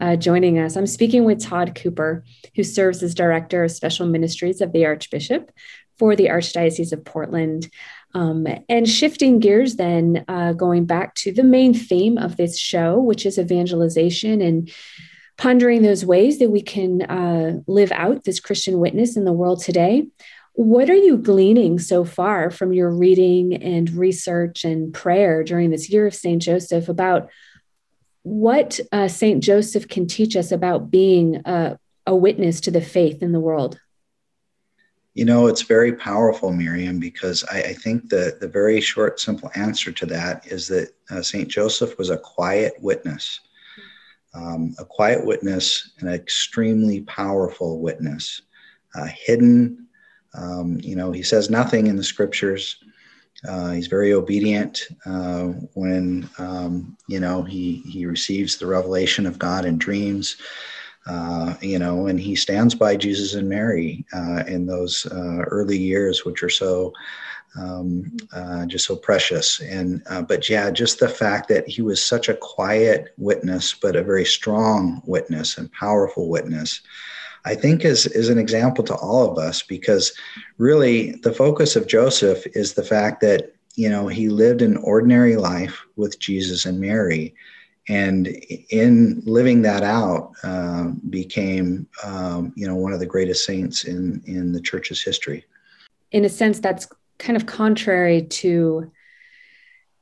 uh, 0.00 0.16
joining 0.16 0.58
us, 0.58 0.76
I'm 0.76 0.86
speaking 0.86 1.24
with 1.24 1.42
Todd 1.42 1.74
Cooper, 1.74 2.24
who 2.56 2.62
serves 2.62 3.02
as 3.02 3.14
Director 3.14 3.64
of 3.64 3.70
Special 3.70 4.06
Ministries 4.06 4.60
of 4.60 4.72
the 4.72 4.86
Archbishop 4.86 5.50
for 5.98 6.16
the 6.16 6.26
Archdiocese 6.26 6.92
of 6.92 7.04
Portland. 7.04 7.70
Um, 8.14 8.46
and 8.68 8.88
shifting 8.88 9.40
gears, 9.40 9.76
then 9.76 10.24
uh, 10.28 10.52
going 10.52 10.84
back 10.84 11.14
to 11.16 11.32
the 11.32 11.42
main 11.42 11.74
theme 11.74 12.16
of 12.16 12.36
this 12.36 12.58
show, 12.58 12.98
which 12.98 13.26
is 13.26 13.38
evangelization 13.38 14.40
and 14.40 14.70
pondering 15.36 15.82
those 15.82 16.04
ways 16.04 16.38
that 16.38 16.50
we 16.50 16.62
can 16.62 17.02
uh, 17.02 17.58
live 17.66 17.90
out 17.92 18.24
this 18.24 18.38
Christian 18.40 18.78
witness 18.78 19.16
in 19.16 19.24
the 19.24 19.32
world 19.32 19.62
today. 19.62 20.06
What 20.52 20.88
are 20.88 20.94
you 20.94 21.16
gleaning 21.16 21.80
so 21.80 22.04
far 22.04 22.50
from 22.52 22.72
your 22.72 22.90
reading 22.90 23.54
and 23.54 23.90
research 23.90 24.64
and 24.64 24.94
prayer 24.94 25.42
during 25.42 25.70
this 25.70 25.90
year 25.90 26.06
of 26.06 26.14
St. 26.14 26.40
Joseph 26.40 26.88
about 26.88 27.28
what 28.24 28.80
uh, 28.90 29.06
St. 29.06 29.42
Joseph 29.42 29.86
can 29.86 30.06
teach 30.06 30.34
us 30.34 30.50
about 30.50 30.90
being 30.90 31.42
a, 31.44 31.78
a 32.06 32.16
witness 32.16 32.60
to 32.62 32.70
the 32.70 32.80
faith 32.80 33.22
in 33.22 33.32
the 33.32 33.40
world? 33.40 33.78
You 35.12 35.26
know, 35.26 35.46
it's 35.46 35.62
very 35.62 35.92
powerful, 35.92 36.50
Miriam, 36.50 36.98
because 36.98 37.44
I, 37.44 37.60
I 37.60 37.72
think 37.74 38.08
the, 38.08 38.36
the 38.40 38.48
very 38.48 38.80
short, 38.80 39.20
simple 39.20 39.50
answer 39.54 39.92
to 39.92 40.06
that 40.06 40.46
is 40.46 40.66
that 40.68 40.90
uh, 41.10 41.22
St. 41.22 41.48
Joseph 41.48 41.96
was 41.98 42.10
a 42.10 42.16
quiet 42.16 42.74
witness, 42.80 43.40
um, 44.34 44.74
a 44.78 44.84
quiet 44.84 45.24
witness, 45.24 45.92
an 46.00 46.08
extremely 46.08 47.02
powerful 47.02 47.80
witness, 47.80 48.40
uh, 48.96 49.06
hidden. 49.06 49.86
Um, 50.32 50.80
you 50.80 50.96
know, 50.96 51.12
he 51.12 51.22
says 51.22 51.50
nothing 51.50 51.86
in 51.88 51.96
the 51.96 52.02
scriptures. 52.02 52.78
Uh, 53.48 53.70
he's 53.70 53.86
very 53.86 54.12
obedient 54.12 54.82
uh, 55.06 55.46
when 55.74 56.28
um, 56.38 56.96
you 57.06 57.20
know 57.20 57.42
he 57.42 57.76
he 57.86 58.06
receives 58.06 58.56
the 58.56 58.66
revelation 58.66 59.26
of 59.26 59.38
God 59.38 59.64
in 59.64 59.78
dreams 59.78 60.36
uh, 61.06 61.54
you 61.60 61.78
know, 61.78 62.06
and 62.06 62.18
he 62.18 62.34
stands 62.34 62.74
by 62.74 62.96
Jesus 62.96 63.34
and 63.34 63.48
Mary 63.48 64.04
uh, 64.14 64.44
in 64.46 64.66
those 64.66 65.06
uh, 65.06 65.42
early 65.50 65.76
years, 65.76 66.24
which 66.24 66.42
are 66.42 66.50
so 66.50 66.92
um, 67.56 68.16
uh, 68.32 68.66
just 68.66 68.86
so 68.86 68.96
precious. 68.96 69.60
And 69.60 70.02
but 70.26 70.48
yeah, 70.48 70.70
just 70.70 70.98
the 70.98 71.08
fact 71.08 71.48
that 71.48 71.68
he 71.68 71.82
was 71.82 72.04
such 72.04 72.28
a 72.28 72.36
quiet 72.36 73.12
witness, 73.18 73.74
but 73.74 73.96
a 73.96 74.02
very 74.02 74.24
strong 74.24 75.02
witness 75.04 75.58
and 75.58 75.70
powerful 75.72 76.28
witness. 76.28 76.80
I 77.44 77.54
think 77.54 77.84
is 77.84 78.06
is 78.06 78.28
an 78.28 78.38
example 78.38 78.84
to 78.84 78.94
all 78.94 79.30
of 79.30 79.38
us 79.38 79.62
because 79.62 80.12
really 80.58 81.12
the 81.22 81.32
focus 81.32 81.76
of 81.76 81.86
Joseph 81.86 82.46
is 82.54 82.74
the 82.74 82.82
fact 82.82 83.20
that 83.20 83.52
you 83.74 83.88
know 83.88 84.08
he 84.08 84.28
lived 84.28 84.62
an 84.62 84.76
ordinary 84.78 85.36
life 85.36 85.84
with 85.96 86.18
Jesus 86.18 86.64
and 86.64 86.80
Mary. 86.80 87.34
And 87.86 88.28
in 88.70 89.20
living 89.26 89.60
that 89.62 89.82
out 89.82 90.32
uh, 90.42 90.92
became 91.10 91.86
um, 92.02 92.52
you 92.56 92.66
know 92.66 92.76
one 92.76 92.94
of 92.94 93.00
the 93.00 93.06
greatest 93.06 93.44
saints 93.44 93.84
in 93.84 94.22
in 94.26 94.52
the 94.52 94.60
church's 94.60 95.02
history. 95.02 95.44
In 96.12 96.24
a 96.24 96.30
sense 96.30 96.60
that's 96.60 96.88
kind 97.18 97.36
of 97.36 97.46
contrary 97.46 98.22
to 98.22 98.90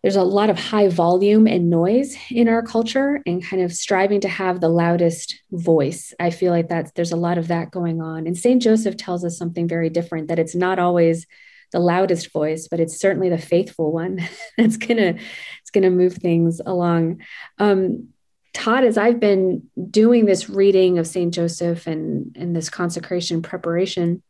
there's 0.03 0.17
a 0.17 0.23
lot 0.23 0.51
of 0.51 0.59
high 0.59 0.89
volume 0.89 1.47
and 1.47 1.71
noise 1.71 2.17
in 2.31 2.49
our 2.49 2.63
culture 2.63 3.23
and 3.25 3.45
kind 3.45 3.63
of 3.63 3.73
striving 3.73 4.21
to 4.21 4.29
have 4.29 4.61
the 4.61 4.69
loudest 4.69 5.41
voice 5.51 6.13
i 6.19 6.31
feel 6.31 6.53
like 6.53 6.69
that's 6.69 6.91
there's 6.93 7.13
a 7.13 7.17
lot 7.17 7.39
of 7.39 7.49
that 7.49 7.71
going 7.71 8.01
on 8.01 8.27
and 8.27 8.37
st 8.37 8.63
joseph 8.63 8.97
tells 8.97 9.25
us 9.25 9.39
something 9.39 9.69
very 9.69 9.91
different 9.91 10.29
that 10.29 10.39
it's 10.39 10.55
not 10.55 10.79
always 10.79 11.27
the 11.73 11.81
loudest 11.81 12.33
voice, 12.33 12.69
but 12.69 12.79
it's 12.79 13.01
certainly 13.01 13.29
the 13.29 13.39
faithful 13.39 13.93
one 13.93 14.21
that's 14.57 14.77
gonna 14.77 15.17
it's 15.61 15.71
gonna 15.73 15.91
move 15.91 16.15
things 16.15 16.61
along. 16.65 17.23
Um, 17.59 18.09
Todd, 18.55 18.85
as 18.85 18.99
I've 18.99 19.19
been 19.19 19.71
doing 19.91 20.27
this 20.27 20.51
reading 20.51 20.99
of 20.99 21.07
Saint 21.07 21.35
Joseph 21.35 21.87
and 21.87 22.37
and 22.39 22.55
this 22.55 22.69
consecration 22.69 23.43
preparation, 23.43 24.23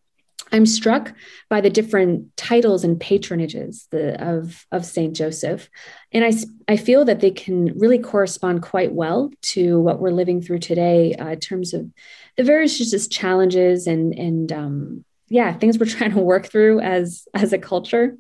I'm 0.53 0.67
struck 0.67 1.15
by 1.49 1.61
the 1.61 1.71
different 1.71 2.37
titles 2.37 2.85
and 2.85 3.01
patronages 3.01 3.89
the, 3.91 4.23
of, 4.23 4.67
of 4.71 4.85
St. 4.85 5.17
Joseph. 5.17 5.71
And 6.13 6.25
I, 6.25 6.33
I 6.73 6.77
feel 6.77 7.05
that 7.07 7.21
they 7.21 7.31
can 7.31 7.77
really 7.79 7.99
correspond 7.99 8.63
quite 8.63 8.93
well 8.93 9.31
to 9.43 9.81
what 9.81 9.99
we're 9.99 10.11
living 10.11 10.43
through 10.43 10.59
today 10.59 11.15
uh, 11.15 11.29
in 11.29 11.41
terms 11.41 11.73
of 11.73 11.91
the 12.37 12.45
various 12.45 12.79
just 12.79 13.11
challenges 13.11 13.87
and, 13.87 14.13
and 14.15 14.53
um, 14.53 15.05
yeah 15.33 15.53
things 15.53 15.79
we're 15.79 15.87
trying 15.99 16.13
to 16.13 16.21
work 16.21 16.47
through 16.47 16.79
as 16.81 17.27
as 17.35 17.53
a 17.53 17.59
culture 17.59 18.17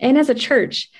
and 0.00 0.16
as 0.16 0.30
a 0.30 0.34
church 0.34 0.90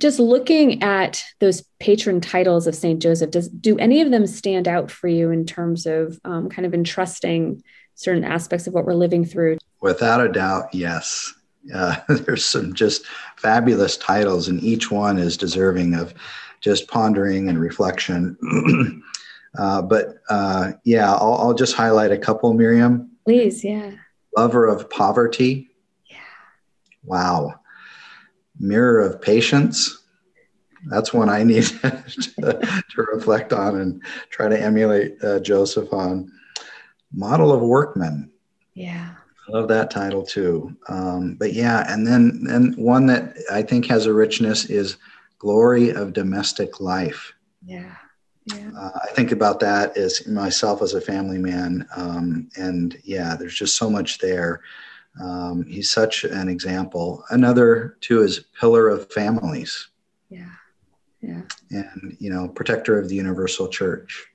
just 0.00 0.18
looking 0.18 0.82
at 0.82 1.22
those 1.38 1.62
patron 1.78 2.20
titles 2.20 2.66
of 2.66 2.74
St. 2.74 3.00
Joseph, 3.00 3.30
does 3.30 3.48
do 3.48 3.78
any 3.78 4.00
of 4.00 4.10
them 4.10 4.26
stand 4.26 4.66
out 4.66 4.90
for 4.90 5.06
you 5.06 5.30
in 5.30 5.44
terms 5.44 5.86
of 5.86 6.18
um, 6.24 6.48
kind 6.48 6.64
of 6.66 6.74
entrusting 6.74 7.62
certain 7.94 8.24
aspects 8.24 8.66
of 8.66 8.72
what 8.72 8.84
we're 8.84 8.94
living 8.94 9.24
through? 9.24 9.58
Without 9.82 10.24
a 10.24 10.32
doubt, 10.32 10.74
yes. 10.74 11.34
Uh, 11.74 11.96
there's 12.08 12.44
some 12.44 12.72
just 12.72 13.04
fabulous 13.36 13.96
titles, 13.98 14.48
and 14.48 14.62
each 14.62 14.90
one 14.90 15.18
is 15.18 15.36
deserving 15.36 15.94
of 15.94 16.14
just 16.60 16.88
pondering 16.88 17.48
and 17.48 17.60
reflection. 17.60 18.36
uh, 19.58 19.82
but 19.82 20.16
uh, 20.30 20.72
yeah, 20.84 21.12
I'll, 21.12 21.34
I'll 21.34 21.54
just 21.54 21.74
highlight 21.74 22.12
a 22.12 22.18
couple, 22.18 22.54
Miriam. 22.54 23.10
Please, 23.26 23.62
yeah 23.62 23.92
lover 24.36 24.66
of 24.66 24.88
poverty. 24.90 25.68
Yeah. 26.06 26.16
Wow. 27.04 27.60
Mirror 28.58 29.00
of 29.00 29.20
patience. 29.20 29.98
That's 30.86 31.12
one 31.12 31.28
I 31.28 31.44
need 31.44 31.64
to, 31.82 32.84
to, 32.90 33.02
reflect 33.14 33.52
on 33.52 33.80
and 33.80 34.02
try 34.30 34.48
to 34.48 34.60
emulate 34.60 35.22
uh, 35.22 35.38
Joseph 35.40 35.92
on. 35.92 36.30
Model 37.12 37.52
of 37.52 37.60
workman. 37.60 38.30
Yeah. 38.74 39.14
I 39.48 39.52
love 39.52 39.68
that 39.68 39.90
title 39.90 40.22
too. 40.22 40.76
Um, 40.88 41.34
but 41.34 41.52
yeah, 41.52 41.84
and 41.92 42.06
then 42.06 42.46
and 42.48 42.76
one 42.76 43.06
that 43.06 43.36
I 43.50 43.62
think 43.62 43.86
has 43.86 44.06
a 44.06 44.12
richness 44.12 44.66
is 44.66 44.96
glory 45.38 45.90
of 45.90 46.12
domestic 46.12 46.80
life. 46.80 47.32
Yeah. 47.64 47.96
Yeah. 48.46 48.70
Uh, 48.76 48.90
I 49.02 49.08
think 49.12 49.32
about 49.32 49.60
that 49.60 49.96
as 49.96 50.26
myself 50.26 50.82
as 50.82 50.94
a 50.94 51.00
family 51.00 51.38
man. 51.38 51.86
Um, 51.96 52.48
and 52.56 52.98
yeah, 53.04 53.36
there's 53.36 53.54
just 53.54 53.76
so 53.76 53.88
much 53.88 54.18
there. 54.18 54.62
Um, 55.20 55.64
he's 55.66 55.90
such 55.90 56.24
an 56.24 56.48
example. 56.48 57.22
Another, 57.30 57.98
too, 58.00 58.22
is 58.22 58.46
pillar 58.58 58.88
of 58.88 59.12
families. 59.12 59.88
Yeah. 60.28 60.50
Yeah. 61.20 61.42
And, 61.70 62.16
you 62.18 62.30
know, 62.30 62.48
protector 62.48 62.98
of 62.98 63.08
the 63.08 63.14
universal 63.14 63.68
church. 63.68 64.26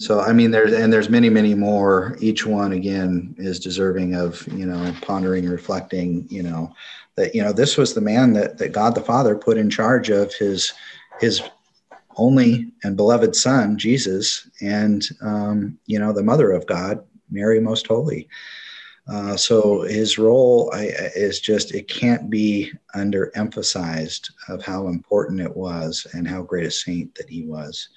So 0.00 0.20
I 0.20 0.32
mean, 0.32 0.50
there's 0.50 0.72
and 0.72 0.90
there's 0.90 1.10
many, 1.10 1.28
many 1.28 1.54
more. 1.54 2.16
Each 2.20 2.46
one 2.46 2.72
again 2.72 3.34
is 3.36 3.60
deserving 3.60 4.14
of 4.14 4.48
you 4.48 4.64
know 4.64 4.94
pondering, 5.02 5.46
reflecting. 5.46 6.26
You 6.30 6.42
know 6.42 6.74
that 7.16 7.34
you 7.34 7.42
know 7.42 7.52
this 7.52 7.76
was 7.76 7.92
the 7.92 8.00
man 8.00 8.32
that 8.32 8.56
that 8.56 8.72
God 8.72 8.94
the 8.94 9.02
Father 9.02 9.36
put 9.36 9.58
in 9.58 9.68
charge 9.68 10.08
of 10.08 10.32
his 10.32 10.72
his 11.20 11.42
only 12.16 12.72
and 12.82 12.96
beloved 12.96 13.36
Son 13.36 13.76
Jesus, 13.76 14.48
and 14.62 15.06
um, 15.20 15.78
you 15.84 15.98
know 15.98 16.14
the 16.14 16.22
Mother 16.22 16.50
of 16.50 16.66
God, 16.66 17.04
Mary 17.30 17.60
Most 17.60 17.86
Holy. 17.86 18.26
Uh, 19.06 19.36
so 19.36 19.82
his 19.82 20.16
role 20.16 20.70
I, 20.72 20.92
is 21.14 21.40
just 21.40 21.74
it 21.74 21.88
can't 21.88 22.30
be 22.30 22.72
underemphasized 22.94 24.30
of 24.48 24.62
how 24.62 24.88
important 24.88 25.42
it 25.42 25.54
was 25.54 26.06
and 26.14 26.26
how 26.26 26.40
great 26.40 26.66
a 26.66 26.70
saint 26.70 27.14
that 27.16 27.28
he 27.28 27.44
was. 27.44 27.90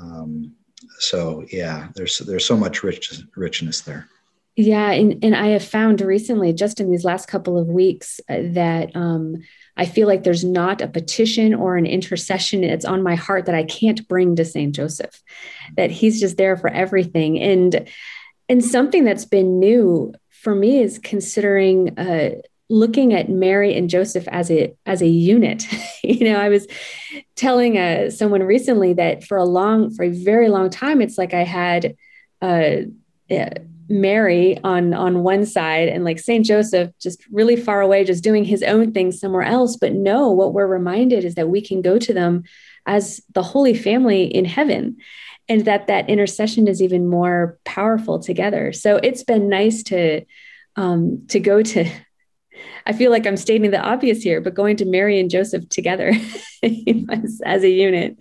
Um, 0.00 0.54
so 0.98 1.44
yeah, 1.50 1.88
there's 1.94 2.18
there's 2.18 2.46
so 2.46 2.56
much 2.56 2.82
rich, 2.82 3.22
richness 3.36 3.82
there. 3.82 4.08
Yeah, 4.56 4.92
and, 4.92 5.24
and 5.24 5.34
I 5.34 5.48
have 5.48 5.64
found 5.64 6.00
recently, 6.00 6.52
just 6.52 6.78
in 6.78 6.88
these 6.88 7.04
last 7.04 7.26
couple 7.26 7.58
of 7.58 7.66
weeks, 7.66 8.20
uh, 8.28 8.38
that 8.52 8.94
um, 8.94 9.42
I 9.76 9.84
feel 9.84 10.06
like 10.06 10.22
there's 10.22 10.44
not 10.44 10.80
a 10.80 10.86
petition 10.86 11.54
or 11.54 11.76
an 11.76 11.86
intercession 11.86 12.60
that's 12.60 12.84
on 12.84 13.02
my 13.02 13.16
heart 13.16 13.46
that 13.46 13.56
I 13.56 13.64
can't 13.64 14.06
bring 14.06 14.36
to 14.36 14.44
Saint 14.44 14.76
Joseph. 14.76 15.20
That 15.76 15.90
he's 15.90 16.20
just 16.20 16.36
there 16.36 16.56
for 16.56 16.70
everything, 16.70 17.40
and 17.40 17.88
and 18.48 18.64
something 18.64 19.04
that's 19.04 19.24
been 19.24 19.58
new 19.58 20.14
for 20.30 20.54
me 20.54 20.78
is 20.78 20.98
considering 20.98 21.98
uh, 21.98 22.30
looking 22.70 23.12
at 23.12 23.28
Mary 23.28 23.76
and 23.76 23.90
Joseph 23.90 24.26
as 24.28 24.50
a 24.50 24.74
as 24.86 25.02
a 25.02 25.06
unit. 25.06 25.66
you 26.04 26.24
know, 26.24 26.38
I 26.38 26.48
was 26.48 26.66
telling 27.36 27.78
uh, 27.78 28.10
someone 28.10 28.42
recently 28.42 28.94
that 28.94 29.24
for 29.24 29.36
a 29.36 29.44
long, 29.44 29.90
for 29.94 30.04
a 30.04 30.10
very 30.10 30.48
long 30.48 30.70
time, 30.70 31.00
it's 31.00 31.18
like 31.18 31.34
I 31.34 31.44
had 31.44 31.96
uh, 32.40 32.76
Mary 33.88 34.58
on 34.64 34.94
on 34.94 35.22
one 35.22 35.44
side 35.44 35.88
and 35.88 36.04
like 36.04 36.18
Saint 36.18 36.46
Joseph 36.46 36.90
just 37.00 37.24
really 37.30 37.56
far 37.56 37.80
away, 37.80 38.04
just 38.04 38.24
doing 38.24 38.44
his 38.44 38.62
own 38.62 38.92
thing 38.92 39.12
somewhere 39.12 39.42
else. 39.42 39.76
But 39.76 39.92
no, 39.92 40.30
what 40.30 40.54
we're 40.54 40.66
reminded 40.66 41.24
is 41.24 41.34
that 41.34 41.48
we 41.48 41.60
can 41.60 41.82
go 41.82 41.98
to 41.98 42.14
them 42.14 42.44
as 42.86 43.20
the 43.32 43.42
Holy 43.42 43.74
Family 43.74 44.24
in 44.24 44.44
heaven 44.44 44.96
and 45.48 45.64
that 45.66 45.86
that 45.88 46.08
intercession 46.08 46.68
is 46.68 46.80
even 46.82 47.06
more 47.06 47.58
powerful 47.64 48.18
together 48.18 48.72
so 48.72 48.96
it's 49.02 49.22
been 49.22 49.48
nice 49.48 49.82
to 49.82 50.24
um, 50.76 51.24
to 51.28 51.38
go 51.38 51.62
to 51.62 51.88
i 52.86 52.92
feel 52.92 53.10
like 53.10 53.26
i'm 53.26 53.36
stating 53.36 53.70
the 53.70 53.80
obvious 53.80 54.22
here 54.22 54.40
but 54.40 54.54
going 54.54 54.76
to 54.76 54.84
mary 54.84 55.18
and 55.18 55.30
joseph 55.30 55.68
together 55.68 56.12
as, 57.44 57.64
a 57.64 57.68
unit 57.68 58.16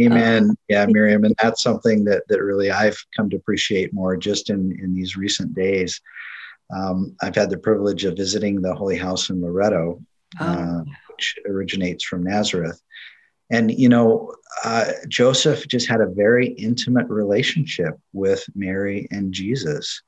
amen 0.00 0.50
um, 0.50 0.56
yeah 0.68 0.86
miriam 0.88 1.24
and 1.24 1.34
that's 1.42 1.62
something 1.62 2.04
that 2.04 2.22
that 2.28 2.42
really 2.42 2.70
i've 2.70 2.98
come 3.16 3.28
to 3.30 3.36
appreciate 3.36 3.92
more 3.92 4.16
just 4.16 4.50
in 4.50 4.78
in 4.82 4.94
these 4.94 5.16
recent 5.16 5.54
days 5.54 6.00
um, 6.74 7.14
i've 7.22 7.34
had 7.34 7.50
the 7.50 7.58
privilege 7.58 8.04
of 8.04 8.16
visiting 8.16 8.60
the 8.60 8.74
holy 8.74 8.96
house 8.96 9.30
in 9.30 9.42
Loreto, 9.42 10.00
oh. 10.40 10.44
uh, 10.44 10.84
which 11.08 11.36
originates 11.46 12.04
from 12.04 12.22
nazareth 12.22 12.80
and, 13.52 13.70
you 13.70 13.90
know, 13.90 14.32
uh, 14.64 14.92
Joseph 15.08 15.68
just 15.68 15.86
had 15.86 16.00
a 16.00 16.06
very 16.06 16.48
intimate 16.48 17.06
relationship 17.08 17.98
with 18.14 18.42
Mary 18.54 19.06
and 19.10 19.30
Jesus. 19.30 20.02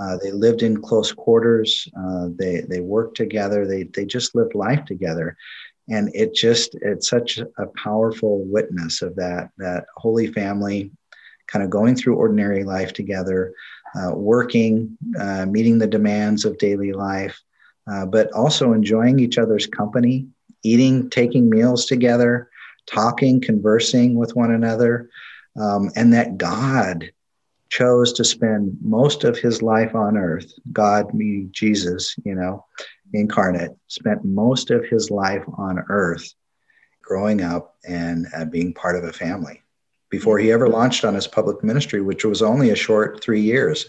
Uh, 0.00 0.16
they 0.22 0.32
lived 0.32 0.62
in 0.62 0.80
close 0.80 1.12
quarters. 1.12 1.88
Uh, 1.98 2.28
they 2.34 2.62
they 2.68 2.80
worked 2.80 3.16
together. 3.16 3.66
They 3.66 3.84
they 3.84 4.04
just 4.04 4.34
lived 4.34 4.54
life 4.54 4.84
together, 4.84 5.36
and 5.88 6.10
it 6.14 6.34
just 6.34 6.76
it's 6.82 7.08
such 7.08 7.38
a 7.38 7.66
powerful 7.76 8.44
witness 8.44 9.02
of 9.02 9.16
that 9.16 9.50
that 9.58 9.86
holy 9.96 10.26
family, 10.26 10.90
kind 11.46 11.64
of 11.64 11.70
going 11.70 11.94
through 11.94 12.16
ordinary 12.16 12.64
life 12.64 12.92
together, 12.92 13.54
uh, 13.94 14.12
working, 14.14 14.96
uh, 15.18 15.46
meeting 15.46 15.78
the 15.78 15.86
demands 15.86 16.44
of 16.44 16.58
daily 16.58 16.92
life, 16.92 17.40
uh, 17.90 18.06
but 18.06 18.32
also 18.32 18.72
enjoying 18.72 19.20
each 19.20 19.38
other's 19.38 19.66
company, 19.66 20.26
eating, 20.62 21.08
taking 21.10 21.48
meals 21.48 21.86
together 21.86 22.50
talking, 22.86 23.40
conversing 23.40 24.14
with 24.14 24.34
one 24.36 24.50
another, 24.50 25.10
um, 25.58 25.90
and 25.96 26.12
that 26.12 26.38
God 26.38 27.10
chose 27.70 28.12
to 28.12 28.24
spend 28.24 28.76
most 28.82 29.24
of 29.24 29.38
his 29.38 29.62
life 29.62 29.94
on 29.94 30.18
earth, 30.18 30.52
God, 30.72 31.14
me, 31.14 31.48
Jesus, 31.52 32.14
you 32.24 32.34
know, 32.34 32.66
incarnate, 33.14 33.72
spent 33.86 34.24
most 34.24 34.70
of 34.70 34.84
his 34.84 35.10
life 35.10 35.44
on 35.56 35.78
earth 35.88 36.34
growing 37.00 37.40
up 37.40 37.76
and 37.88 38.26
uh, 38.36 38.44
being 38.44 38.74
part 38.74 38.96
of 38.96 39.04
a 39.04 39.12
family 39.12 39.62
before 40.10 40.38
he 40.38 40.52
ever 40.52 40.68
launched 40.68 41.04
on 41.04 41.14
his 41.14 41.28
public 41.28 41.62
ministry, 41.62 42.02
which 42.02 42.24
was 42.24 42.42
only 42.42 42.70
a 42.70 42.76
short 42.76 43.22
three 43.22 43.40
years. 43.40 43.86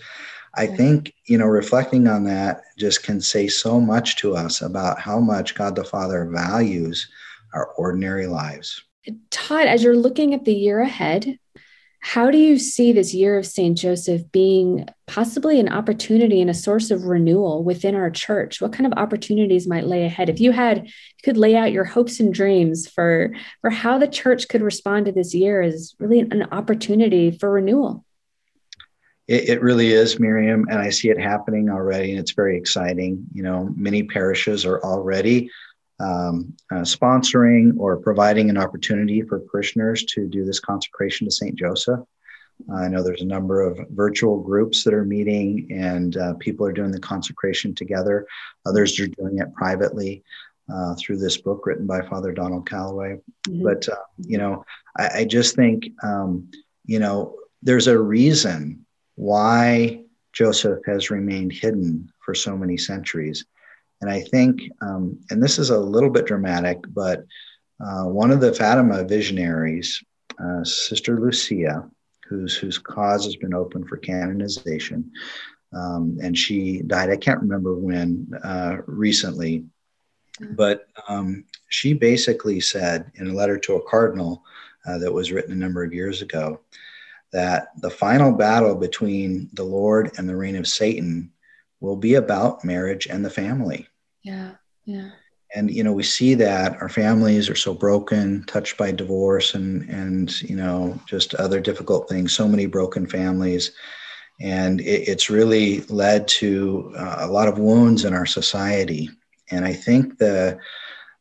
I 0.54 0.68
think, 0.68 1.14
you 1.26 1.38
know, 1.38 1.46
reflecting 1.46 2.08
on 2.08 2.26
that 2.26 2.64
just 2.78 3.04
can 3.04 3.22
say 3.22 3.48
so 3.48 3.80
much 3.80 4.18
to 4.18 4.36
us 4.36 4.62
about 4.62 5.00
how 5.00 5.20
much 5.20 5.56
God 5.56 5.76
the 5.76 5.84
Father 5.84 6.26
values 6.26 7.08
our 7.54 7.68
ordinary 7.78 8.28
lives. 8.28 8.84
Todd, 9.30 9.66
as 9.66 9.82
you're 9.84 9.96
looking 9.96 10.34
at 10.34 10.46
the 10.46 10.54
year 10.54 10.82
ahead, 10.82 11.40
how 12.04 12.32
do 12.32 12.38
you 12.38 12.58
see 12.58 12.92
this 12.92 13.14
year 13.14 13.38
of 13.38 13.46
St. 13.46 13.78
Joseph 13.78 14.24
being 14.32 14.88
possibly 15.06 15.60
an 15.60 15.70
opportunity 15.70 16.42
and 16.42 16.50
a 16.50 16.54
source 16.54 16.90
of 16.90 17.06
renewal 17.06 17.64
within 17.64 17.94
our 17.94 18.10
church? 18.10 18.60
What 18.60 18.74
kind 18.74 18.92
of 18.92 18.98
opportunities 18.98 19.68
might 19.68 19.86
lay 19.86 20.04
ahead? 20.04 20.28
If 20.28 20.40
you 20.40 20.52
had 20.52 20.88
you 20.88 21.24
could 21.24 21.38
lay 21.38 21.56
out 21.56 21.72
your 21.72 21.86
hopes 21.86 22.20
and 22.20 22.34
dreams 22.34 22.88
for 22.88 23.32
for 23.62 23.70
how 23.70 24.00
the 24.00 24.08
church 24.08 24.48
could 24.48 24.64
respond 24.64 25.06
to 25.06 25.12
this 25.12 25.36
year 25.36 25.62
is 25.62 25.96
really 26.00 26.20
an 26.20 26.48
opportunity 26.52 27.30
for 27.30 27.52
renewal. 27.52 28.04
It, 29.28 29.50
it 29.50 29.62
really 29.62 29.92
is, 29.92 30.20
Miriam, 30.20 30.66
and 30.70 30.80
I 30.80 30.90
see 30.90 31.10
it 31.10 31.20
happening 31.20 31.70
already, 31.70 32.12
and 32.12 32.20
it's 32.20 32.34
very 32.34 32.58
exciting. 32.58 33.28
You 33.32 33.44
know, 33.44 33.72
many 33.78 34.04
parishes 34.04 34.66
are 34.66 34.82
already 34.82 35.52
um, 36.02 36.54
uh, 36.72 36.78
sponsoring 36.78 37.78
or 37.78 37.98
providing 37.98 38.50
an 38.50 38.58
opportunity 38.58 39.22
for 39.22 39.40
parishioners 39.40 40.04
to 40.06 40.28
do 40.28 40.44
this 40.44 40.60
consecration 40.60 41.26
to 41.26 41.32
St. 41.32 41.56
Joseph. 41.56 42.00
Uh, 42.70 42.76
I 42.76 42.88
know 42.88 43.04
there's 43.04 43.22
a 43.22 43.26
number 43.26 43.62
of 43.62 43.80
virtual 43.92 44.40
groups 44.40 44.84
that 44.84 44.94
are 44.94 45.06
meeting 45.06 45.68
and 45.72 46.18
uh, 46.18 46.34
people 46.36 46.66
are 46.66 46.74
doing 46.74 46.92
the 46.92 47.00
consecration 47.00 47.74
together. 47.76 48.26
Others 48.66 49.00
are 49.00 49.08
doing 49.08 49.40
it 49.40 49.54
privately 49.54 50.24
uh, 50.74 50.96
through 50.96 51.18
this 51.18 51.38
book 51.38 51.66
written 51.66 51.86
by 51.86 52.02
Father 52.02 52.32
Donald 52.32 52.68
Calloway. 52.68 53.18
Mm-hmm. 53.48 53.64
But, 53.64 53.88
uh, 53.90 53.96
you 54.18 54.38
know, 54.38 54.64
I, 54.98 55.10
I 55.20 55.26
just 55.26 55.56
think, 55.56 55.90
um, 56.04 56.50
you 56.86 57.00
know, 57.00 57.36
there's 57.62 57.88
a 57.88 58.00
reason 58.00 58.86
why 59.16 60.04
Joseph 60.34 60.80
has 60.86 61.12
remained 61.12 61.52
hidden 61.52 62.12
for 62.24 62.34
so 62.34 62.58
many 62.58 62.78
centuries. 62.78 63.46
And 64.02 64.10
I 64.10 64.22
think, 64.22 64.62
um, 64.82 65.20
and 65.30 65.42
this 65.42 65.60
is 65.60 65.70
a 65.70 65.80
little 65.80 66.10
bit 66.10 66.26
dramatic, 66.26 66.80
but 66.90 67.24
uh, 67.80 68.06
one 68.06 68.32
of 68.32 68.42
the 68.42 68.54
Fatima 68.54 69.04
visionaries, 69.04 70.04
uh, 70.44 70.64
Sister 70.64 71.20
Lucia, 71.20 71.90
whose 72.28 72.56
whose 72.56 72.78
cause 72.78 73.26
has 73.26 73.36
been 73.36 73.54
open 73.54 73.86
for 73.86 73.98
canonization, 73.98 75.12
um, 75.74 76.18
and 76.22 76.38
she 76.38 76.82
died. 76.82 77.10
I 77.10 77.18
can't 77.18 77.42
remember 77.42 77.76
when 77.76 78.32
uh, 78.44 78.78
recently, 78.86 79.66
but 80.52 80.88
um, 81.08 81.44
she 81.70 81.94
basically 81.94 82.60
said 82.60 83.12
in 83.16 83.28
a 83.28 83.34
letter 83.34 83.58
to 83.60 83.76
a 83.76 83.90
cardinal 83.90 84.44
uh, 84.86 84.98
that 85.00 85.12
was 85.12 85.32
written 85.32 85.54
a 85.54 85.56
number 85.56 85.84
of 85.84 85.94
years 85.94 86.22
ago 86.22 86.60
that 87.32 87.70
the 87.82 87.90
final 87.90 88.32
battle 88.32 88.76
between 88.76 89.50
the 89.54 89.64
Lord 89.64 90.12
and 90.18 90.28
the 90.28 90.36
reign 90.36 90.56
of 90.56 90.68
Satan 90.68 91.32
will 91.80 91.96
be 91.96 92.16
about 92.16 92.64
marriage 92.66 93.08
and 93.08 93.24
the 93.24 93.30
family. 93.30 93.88
Yeah. 94.24 94.52
Yeah. 94.86 95.10
And 95.54 95.70
you 95.70 95.84
know, 95.84 95.92
we 95.92 96.04
see 96.04 96.34
that 96.36 96.82
our 96.82 96.90
families 96.90 97.50
are 97.50 97.56
so 97.56 97.74
broken, 97.74 98.44
touched 98.46 98.78
by 98.78 98.92
divorce 98.92 99.54
and 99.54 99.90
and 99.90 100.42
you 100.42 100.56
know, 100.56 101.00
just 101.06 101.36
other 101.36 101.60
difficult 101.60 102.08
things, 102.08 102.34
so 102.34 102.48
many 102.48 102.66
broken 102.66 103.06
families. 103.06 103.72
And 104.40 104.80
it, 104.82 105.08
it's 105.08 105.30
really 105.30 105.82
led 105.82 106.28
to 106.30 106.94
uh, 106.98 107.18
a 107.20 107.28
lot 107.28 107.48
of 107.48 107.60
wounds 107.60 108.06
in 108.06 108.14
our 108.14 108.26
society. 108.26 109.10
And 109.52 109.66
I 109.66 109.74
think 109.74 110.18
the 110.18 110.58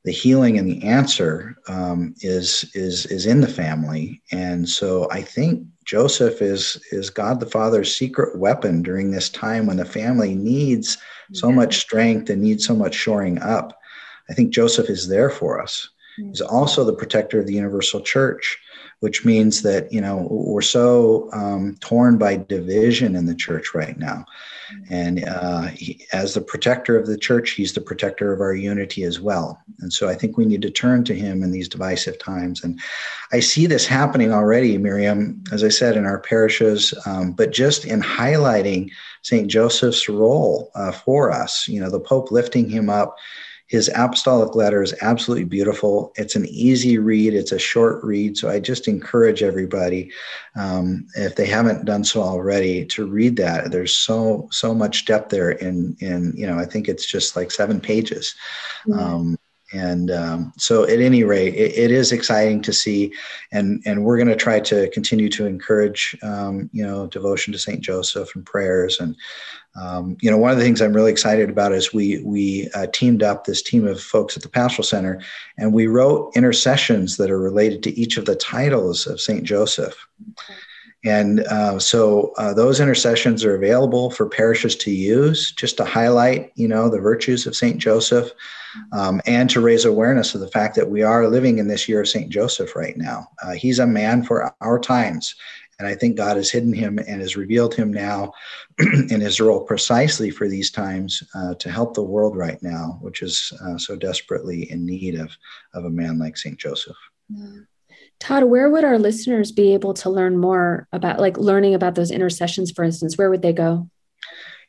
the 0.04 0.12
healing 0.12 0.58
and 0.58 0.66
the 0.66 0.82
answer 0.86 1.56
um, 1.68 2.14
is 2.20 2.70
is 2.74 3.06
is 3.06 3.26
in 3.26 3.40
the 3.40 3.48
family. 3.48 4.22
And 4.32 4.68
so 4.68 5.08
I 5.10 5.22
think 5.22 5.66
Joseph 5.84 6.40
is 6.40 6.80
is 6.92 7.10
God 7.10 7.40
the 7.40 7.46
Father's 7.46 7.94
secret 7.94 8.38
weapon 8.38 8.82
during 8.82 9.10
this 9.10 9.28
time 9.28 9.66
when 9.66 9.76
the 9.76 9.84
family 9.84 10.34
needs 10.34 10.96
so 11.32 11.50
much 11.52 11.78
strength 11.78 12.30
and 12.30 12.42
needs 12.42 12.66
so 12.66 12.74
much 12.74 12.94
shoring 12.94 13.38
up. 13.38 13.78
I 14.28 14.34
think 14.34 14.52
Joseph 14.52 14.88
is 14.90 15.08
there 15.08 15.30
for 15.30 15.60
us. 15.60 15.88
He's 16.16 16.40
also 16.40 16.84
the 16.84 16.92
protector 16.92 17.40
of 17.40 17.46
the 17.46 17.54
universal 17.54 18.00
church. 18.00 18.58
Which 19.00 19.24
means 19.24 19.62
that 19.62 19.92
you 19.92 20.00
know 20.00 20.28
we're 20.30 20.60
so 20.60 21.28
um, 21.32 21.76
torn 21.80 22.18
by 22.18 22.36
division 22.36 23.16
in 23.16 23.26
the 23.26 23.34
church 23.34 23.74
right 23.74 23.98
now. 23.98 24.24
And 24.88 25.24
uh, 25.24 25.62
he, 25.62 26.06
as 26.12 26.34
the 26.34 26.40
protector 26.40 26.96
of 26.96 27.08
the 27.08 27.18
church 27.18 27.50
he's 27.50 27.72
the 27.72 27.80
protector 27.80 28.32
of 28.32 28.40
our 28.40 28.54
unity 28.54 29.02
as 29.02 29.18
well. 29.18 29.60
And 29.80 29.92
so 29.92 30.08
i 30.08 30.14
think 30.14 30.36
we 30.36 30.44
need 30.44 30.62
to 30.62 30.70
turn 30.70 31.02
to 31.04 31.14
him 31.14 31.42
in 31.42 31.50
these 31.50 31.68
divisive 31.68 32.18
times. 32.18 32.62
And 32.62 32.80
i 33.32 33.40
see 33.40 33.66
this 33.66 33.86
happening 33.86 34.32
already 34.32 34.76
miriam 34.78 35.42
as 35.52 35.64
i 35.64 35.68
said 35.68 35.96
in 35.96 36.04
our 36.04 36.20
parishes 36.20 36.94
um, 37.06 37.32
but 37.32 37.52
just 37.52 37.84
in 37.84 38.00
highlighting 38.00 38.90
st 39.22 39.48
joseph's 39.50 40.08
role 40.08 40.70
uh, 40.74 40.92
for 40.92 41.30
us 41.30 41.66
you 41.68 41.80
know 41.80 41.90
the 41.90 42.00
pope 42.00 42.30
lifting 42.30 42.68
him 42.68 42.90
up 42.90 43.16
his 43.70 43.88
apostolic 43.94 44.56
letter 44.56 44.82
is 44.82 44.96
absolutely 45.00 45.44
beautiful. 45.44 46.12
It's 46.16 46.34
an 46.34 46.44
easy 46.46 46.98
read, 46.98 47.34
it's 47.34 47.52
a 47.52 47.58
short 47.58 48.02
read. 48.02 48.36
So 48.36 48.50
I 48.50 48.58
just 48.58 48.88
encourage 48.88 49.44
everybody, 49.44 50.10
um, 50.56 51.06
if 51.14 51.36
they 51.36 51.46
haven't 51.46 51.84
done 51.84 52.02
so 52.02 52.20
already, 52.20 52.84
to 52.86 53.06
read 53.06 53.36
that. 53.36 53.70
There's 53.70 53.96
so, 53.96 54.48
so 54.50 54.74
much 54.74 55.04
depth 55.04 55.30
there 55.30 55.52
in, 55.52 55.96
in 56.00 56.32
you 56.36 56.48
know, 56.48 56.58
I 56.58 56.64
think 56.64 56.88
it's 56.88 57.06
just 57.06 57.36
like 57.36 57.52
seven 57.52 57.80
pages. 57.80 58.34
Mm-hmm. 58.88 58.98
Um, 58.98 59.38
and 59.72 60.10
um, 60.10 60.52
so 60.56 60.84
at 60.84 61.00
any 61.00 61.24
rate 61.24 61.54
it, 61.54 61.76
it 61.76 61.90
is 61.90 62.12
exciting 62.12 62.60
to 62.60 62.72
see 62.72 63.12
and 63.52 63.82
and 63.86 64.04
we're 64.04 64.16
going 64.16 64.28
to 64.28 64.36
try 64.36 64.60
to 64.60 64.88
continue 64.90 65.28
to 65.28 65.46
encourage 65.46 66.16
um, 66.22 66.68
you 66.72 66.84
know 66.84 67.06
devotion 67.06 67.52
to 67.52 67.58
saint 67.58 67.80
joseph 67.80 68.34
and 68.34 68.44
prayers 68.46 69.00
and 69.00 69.16
um, 69.76 70.16
you 70.20 70.30
know, 70.30 70.36
one 70.36 70.50
of 70.50 70.58
the 70.58 70.64
things 70.64 70.80
I'm 70.80 70.92
really 70.92 71.12
excited 71.12 71.48
about 71.48 71.72
is 71.72 71.94
we 71.94 72.22
we 72.24 72.68
uh, 72.74 72.86
teamed 72.92 73.22
up 73.22 73.44
this 73.44 73.62
team 73.62 73.86
of 73.86 74.00
folks 74.00 74.36
at 74.36 74.42
the 74.42 74.48
Pastoral 74.48 74.84
Center, 74.84 75.20
and 75.58 75.72
we 75.72 75.86
wrote 75.86 76.32
intercessions 76.34 77.16
that 77.18 77.30
are 77.30 77.38
related 77.38 77.82
to 77.84 77.98
each 77.98 78.16
of 78.16 78.24
the 78.24 78.34
titles 78.34 79.06
of 79.06 79.20
Saint 79.20 79.44
Joseph. 79.44 79.94
Okay. 80.30 80.58
And 81.02 81.40
uh, 81.44 81.78
so 81.78 82.32
uh, 82.36 82.52
those 82.52 82.78
intercessions 82.78 83.42
are 83.44 83.54
available 83.54 84.10
for 84.10 84.28
parishes 84.28 84.76
to 84.76 84.90
use, 84.90 85.52
just 85.52 85.78
to 85.78 85.84
highlight, 85.84 86.52
you 86.56 86.68
know, 86.68 86.90
the 86.90 87.00
virtues 87.00 87.46
of 87.46 87.56
Saint 87.56 87.78
Joseph, 87.78 88.30
um, 88.92 89.20
and 89.26 89.48
to 89.50 89.60
raise 89.60 89.84
awareness 89.84 90.34
of 90.34 90.40
the 90.40 90.48
fact 90.48 90.74
that 90.76 90.90
we 90.90 91.02
are 91.02 91.28
living 91.28 91.58
in 91.58 91.68
this 91.68 91.88
year 91.88 92.00
of 92.00 92.08
Saint 92.08 92.30
Joseph 92.30 92.76
right 92.76 92.96
now. 92.96 93.28
Uh, 93.42 93.52
he's 93.52 93.78
a 93.78 93.86
man 93.86 94.22
for 94.22 94.54
our 94.60 94.78
times, 94.78 95.34
and 95.78 95.88
I 95.88 95.94
think 95.94 96.16
God 96.16 96.36
has 96.36 96.50
hidden 96.50 96.74
him 96.74 96.98
and 96.98 97.22
has 97.22 97.36
revealed 97.36 97.74
him 97.74 97.90
now 97.90 98.32
in 98.78 99.20
his 99.20 99.40
role 99.40 99.64
precisely 99.64 100.30
for 100.30 100.46
these 100.46 100.70
times 100.70 101.22
uh, 101.34 101.54
to 101.54 101.70
help 101.70 101.94
the 101.94 102.02
world 102.02 102.36
right 102.36 102.62
now, 102.62 102.98
which 103.00 103.22
is 103.22 103.52
uh, 103.64 103.78
so 103.78 103.96
desperately 103.96 104.70
in 104.70 104.84
need 104.84 105.14
of, 105.14 105.30
of 105.72 105.86
a 105.86 105.90
man 105.90 106.18
like 106.18 106.36
St. 106.36 106.58
Joseph. 106.58 106.96
Todd, 108.18 108.44
where 108.44 108.68
would 108.68 108.84
our 108.84 108.98
listeners 108.98 109.50
be 109.50 109.72
able 109.72 109.94
to 109.94 110.10
learn 110.10 110.36
more 110.36 110.86
about, 110.92 111.18
like 111.18 111.38
learning 111.38 111.74
about 111.74 111.94
those 111.94 112.10
intercessions, 112.10 112.70
for 112.70 112.84
instance? 112.84 113.16
Where 113.16 113.30
would 113.30 113.40
they 113.40 113.54
go? 113.54 113.88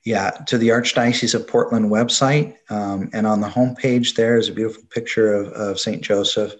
Yeah, 0.03 0.31
to 0.47 0.57
the 0.57 0.69
Archdiocese 0.69 1.35
of 1.35 1.47
Portland 1.47 1.91
website. 1.91 2.55
Um, 2.69 3.09
and 3.13 3.27
on 3.27 3.39
the 3.39 3.47
homepage, 3.47 4.15
there 4.15 4.37
is 4.37 4.49
a 4.49 4.53
beautiful 4.53 4.83
picture 4.89 5.33
of, 5.33 5.49
of 5.49 5.79
St. 5.79 6.01
Joseph 6.01 6.53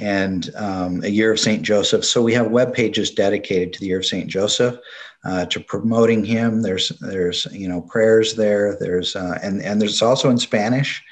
and 0.00 0.50
um, 0.56 1.02
a 1.04 1.08
year 1.08 1.32
of 1.32 1.40
St. 1.40 1.62
Joseph. 1.62 2.04
So 2.04 2.22
we 2.22 2.32
have 2.34 2.50
web 2.50 2.72
pages 2.72 3.10
dedicated 3.10 3.72
to 3.72 3.80
the 3.80 3.86
year 3.86 3.98
of 3.98 4.06
St. 4.06 4.28
Joseph, 4.28 4.78
uh, 5.24 5.46
to 5.46 5.60
promoting 5.60 6.24
him. 6.24 6.62
There's 6.62 6.90
there's 7.00 7.46
you 7.50 7.68
know 7.68 7.80
prayers 7.82 8.34
there. 8.34 8.76
There's 8.78 9.16
uh, 9.16 9.38
and 9.42 9.62
and 9.62 9.80
there's 9.80 10.02
also 10.02 10.30
in 10.30 10.38
Spanish. 10.38 11.02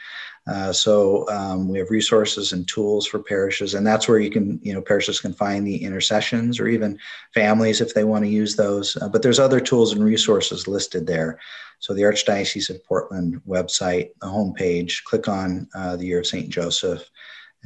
Uh, 0.46 0.72
so 0.72 1.28
um, 1.28 1.68
we 1.68 1.78
have 1.78 1.90
resources 1.90 2.52
and 2.52 2.68
tools 2.68 3.04
for 3.04 3.18
parishes, 3.18 3.74
and 3.74 3.84
that's 3.84 4.06
where 4.06 4.20
you 4.20 4.30
can, 4.30 4.60
you 4.62 4.72
know, 4.72 4.80
parishes 4.80 5.20
can 5.20 5.32
find 5.32 5.66
the 5.66 5.82
intercessions 5.82 6.60
or 6.60 6.68
even 6.68 6.96
families 7.34 7.80
if 7.80 7.94
they 7.94 8.04
want 8.04 8.24
to 8.24 8.30
use 8.30 8.54
those. 8.54 8.96
Uh, 9.02 9.08
but 9.08 9.22
there's 9.22 9.40
other 9.40 9.58
tools 9.58 9.92
and 9.92 10.04
resources 10.04 10.68
listed 10.68 11.04
there. 11.04 11.40
So 11.78 11.94
the 11.94 12.02
Archdiocese 12.02 12.70
of 12.70 12.84
Portland 12.84 13.40
website, 13.46 14.10
the 14.20 14.26
homepage, 14.26 15.04
click 15.04 15.28
on 15.28 15.68
uh, 15.74 15.96
the 15.96 16.06
Year 16.06 16.20
of 16.20 16.26
Saint 16.26 16.48
Joseph, 16.48 17.08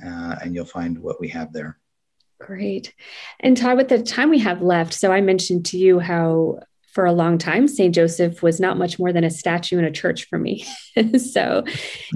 uh, 0.04 0.36
and 0.42 0.54
you'll 0.54 0.64
find 0.64 0.98
what 0.98 1.20
we 1.20 1.28
have 1.28 1.52
there. 1.52 1.78
Great. 2.40 2.94
And 3.40 3.56
Todd, 3.56 3.76
with 3.76 3.88
the 3.88 4.02
time 4.02 4.30
we 4.30 4.38
have 4.38 4.62
left, 4.62 4.94
so 4.94 5.12
I 5.12 5.20
mentioned 5.20 5.66
to 5.66 5.78
you 5.78 5.98
how 5.98 6.60
for 6.92 7.04
a 7.04 7.12
long 7.12 7.38
time, 7.38 7.68
St. 7.68 7.94
Joseph 7.94 8.42
was 8.42 8.58
not 8.58 8.76
much 8.76 8.98
more 8.98 9.12
than 9.12 9.22
a 9.22 9.30
statue 9.30 9.78
in 9.78 9.84
a 9.84 9.92
church 9.92 10.26
for 10.28 10.38
me. 10.38 10.64
so, 11.18 11.62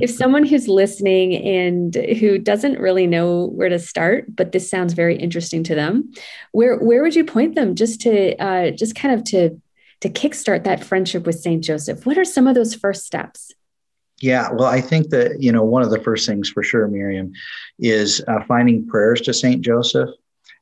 if 0.00 0.10
someone 0.16 0.44
who's 0.44 0.66
listening 0.66 1.34
and 1.34 1.94
who 1.94 2.38
doesn't 2.38 2.80
really 2.80 3.06
know 3.06 3.46
where 3.46 3.68
to 3.68 3.78
start, 3.78 4.34
but 4.34 4.52
this 4.52 4.68
sounds 4.68 4.92
very 4.92 5.16
interesting 5.16 5.62
to 5.64 5.74
them, 5.74 6.10
where 6.52 6.76
where 6.78 7.02
would 7.02 7.14
you 7.14 7.24
point 7.24 7.54
them 7.54 7.76
just 7.76 8.00
to 8.00 8.36
uh, 8.36 8.70
just 8.72 8.96
kind 8.96 9.14
of 9.14 9.24
to 9.24 9.60
to 10.04 10.10
kickstart 10.10 10.64
that 10.64 10.84
friendship 10.84 11.24
with 11.24 11.40
St. 11.40 11.64
Joseph? 11.64 12.04
What 12.04 12.18
are 12.18 12.26
some 12.26 12.46
of 12.46 12.54
those 12.54 12.74
first 12.74 13.06
steps? 13.06 13.50
Yeah, 14.20 14.50
well, 14.52 14.68
I 14.68 14.82
think 14.82 15.08
that, 15.08 15.42
you 15.42 15.50
know, 15.50 15.64
one 15.64 15.82
of 15.82 15.88
the 15.88 15.98
first 15.98 16.26
things 16.28 16.50
for 16.50 16.62
sure, 16.62 16.86
Miriam, 16.88 17.32
is 17.78 18.22
uh, 18.28 18.44
finding 18.46 18.86
prayers 18.86 19.22
to 19.22 19.32
St. 19.32 19.62
Joseph. 19.62 20.10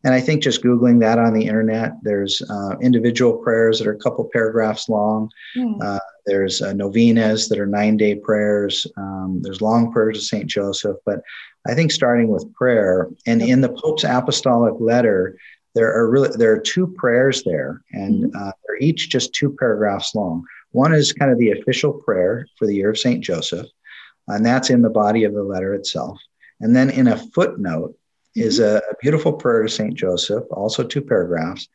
And 0.04 0.14
I 0.14 0.20
think 0.20 0.44
just 0.44 0.62
Googling 0.62 1.00
that 1.00 1.18
on 1.18 1.34
the 1.34 1.44
internet, 1.44 1.94
there's 2.02 2.40
uh, 2.48 2.76
individual 2.80 3.32
prayers 3.38 3.80
that 3.80 3.88
are 3.88 3.94
a 3.94 3.98
couple 3.98 4.30
paragraphs 4.32 4.88
long. 4.88 5.28
Mm. 5.56 5.82
Uh, 5.82 5.98
there's 6.24 6.62
uh, 6.62 6.72
novenas 6.72 7.48
that 7.48 7.58
are 7.58 7.66
nine 7.66 7.96
day 7.96 8.14
prayers. 8.14 8.86
Um, 8.96 9.40
there's 9.42 9.60
long 9.60 9.90
prayers 9.90 10.18
to 10.18 10.24
St. 10.24 10.46
Joseph. 10.46 10.98
But 11.04 11.22
I 11.66 11.74
think 11.74 11.90
starting 11.90 12.28
with 12.28 12.52
prayer, 12.54 13.10
and 13.26 13.42
in 13.42 13.60
the 13.60 13.70
Pope's 13.70 14.04
apostolic 14.04 14.74
letter, 14.78 15.36
there 15.74 15.92
are 15.92 16.10
really 16.10 16.30
there 16.36 16.52
are 16.52 16.60
two 16.60 16.86
prayers 16.86 17.42
there, 17.44 17.82
and 17.92 18.24
mm-hmm. 18.24 18.36
uh, 18.36 18.52
they're 18.66 18.78
each 18.80 19.08
just 19.08 19.32
two 19.32 19.56
paragraphs 19.58 20.14
long. 20.14 20.44
One 20.72 20.94
is 20.94 21.12
kind 21.12 21.30
of 21.30 21.38
the 21.38 21.52
official 21.52 21.92
prayer 21.92 22.46
for 22.58 22.66
the 22.66 22.74
year 22.74 22.90
of 22.90 22.98
St. 22.98 23.22
Joseph, 23.22 23.66
and 24.28 24.44
that's 24.44 24.70
in 24.70 24.82
the 24.82 24.90
body 24.90 25.24
of 25.24 25.34
the 25.34 25.42
letter 25.42 25.74
itself. 25.74 26.18
And 26.60 26.74
then 26.74 26.90
in 26.90 27.08
a 27.08 27.16
footnote 27.16 27.90
mm-hmm. 27.90 28.40
is 28.40 28.58
a, 28.60 28.76
a, 28.78 28.94
beautiful 29.00 29.32
prayer 29.32 29.62
to 29.62 29.68
St. 29.68 29.94
Joseph, 29.94 30.44
also 30.50 30.84
two 30.84 31.02
paragraphs, 31.02 31.68